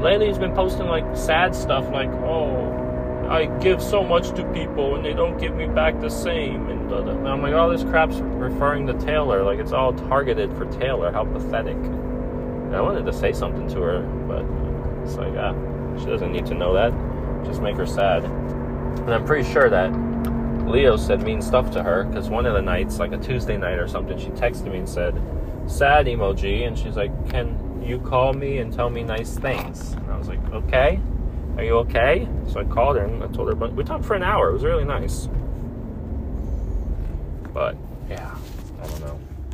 Lately 0.00 0.28
he's 0.28 0.38
been 0.38 0.54
posting 0.54 0.86
like 0.86 1.04
sad 1.16 1.56
stuff 1.56 1.90
like, 1.90 2.08
oh, 2.22 3.26
I 3.28 3.46
give 3.58 3.82
so 3.82 4.04
much 4.04 4.30
to 4.36 4.44
people 4.52 4.94
and 4.94 5.04
they 5.04 5.12
don't 5.12 5.38
give 5.38 5.56
me 5.56 5.66
back 5.66 6.00
the 6.00 6.08
same. 6.08 6.68
And, 6.68 6.88
blah. 6.88 7.00
and 7.00 7.26
I'm 7.26 7.42
like, 7.42 7.52
all 7.52 7.68
this 7.68 7.82
crap's 7.82 8.18
referring 8.18 8.86
to 8.86 8.94
Taylor. 8.94 9.42
Like 9.42 9.58
it's 9.58 9.72
all 9.72 9.92
targeted 9.92 10.56
for 10.56 10.66
Taylor. 10.66 11.10
How 11.10 11.24
pathetic. 11.24 11.74
And 11.74 12.76
I 12.76 12.80
wanted 12.80 13.06
to 13.06 13.12
say 13.12 13.32
something 13.32 13.66
to 13.70 13.80
her, 13.80 14.02
but 14.28 14.44
it's 15.02 15.16
like, 15.16 15.34
ah. 15.36 15.52
She 15.98 16.06
doesn't 16.06 16.30
need 16.30 16.46
to 16.46 16.54
know 16.54 16.74
that. 16.74 16.92
Just 17.44 17.60
make 17.60 17.74
her 17.74 17.86
sad. 17.86 18.22
And 18.22 19.12
I'm 19.12 19.26
pretty 19.26 19.52
sure 19.52 19.68
that 19.68 19.92
Leo 20.66 20.96
said 20.96 21.22
mean 21.22 21.42
stuff 21.42 21.70
to 21.72 21.82
her 21.82 22.04
because 22.04 22.28
one 22.28 22.46
of 22.46 22.54
the 22.54 22.62
nights, 22.62 22.98
like 22.98 23.12
a 23.12 23.18
Tuesday 23.18 23.56
night 23.56 23.78
or 23.78 23.88
something, 23.88 24.18
she 24.18 24.28
texted 24.28 24.70
me 24.70 24.78
and 24.78 24.88
said, 24.88 25.20
sad 25.66 26.06
emoji. 26.06 26.66
And 26.66 26.78
she's 26.78 26.96
like, 26.96 27.12
Can 27.30 27.82
you 27.84 27.98
call 28.00 28.32
me 28.32 28.58
and 28.58 28.72
tell 28.72 28.90
me 28.90 29.02
nice 29.02 29.36
things? 29.36 29.92
And 29.92 30.10
I 30.10 30.18
was 30.18 30.28
like, 30.28 30.40
Okay. 30.52 31.00
Are 31.56 31.64
you 31.64 31.76
okay? 31.78 32.28
So 32.48 32.60
I 32.60 32.64
called 32.64 32.96
her 32.96 33.04
and 33.04 33.22
I 33.22 33.26
told 33.28 33.48
her, 33.48 33.54
but 33.54 33.74
we 33.74 33.84
talked 33.84 34.04
for 34.04 34.14
an 34.14 34.22
hour. 34.22 34.48
It 34.48 34.52
was 34.54 34.64
really 34.64 34.84
nice. 34.84 35.28
But. 37.52 37.76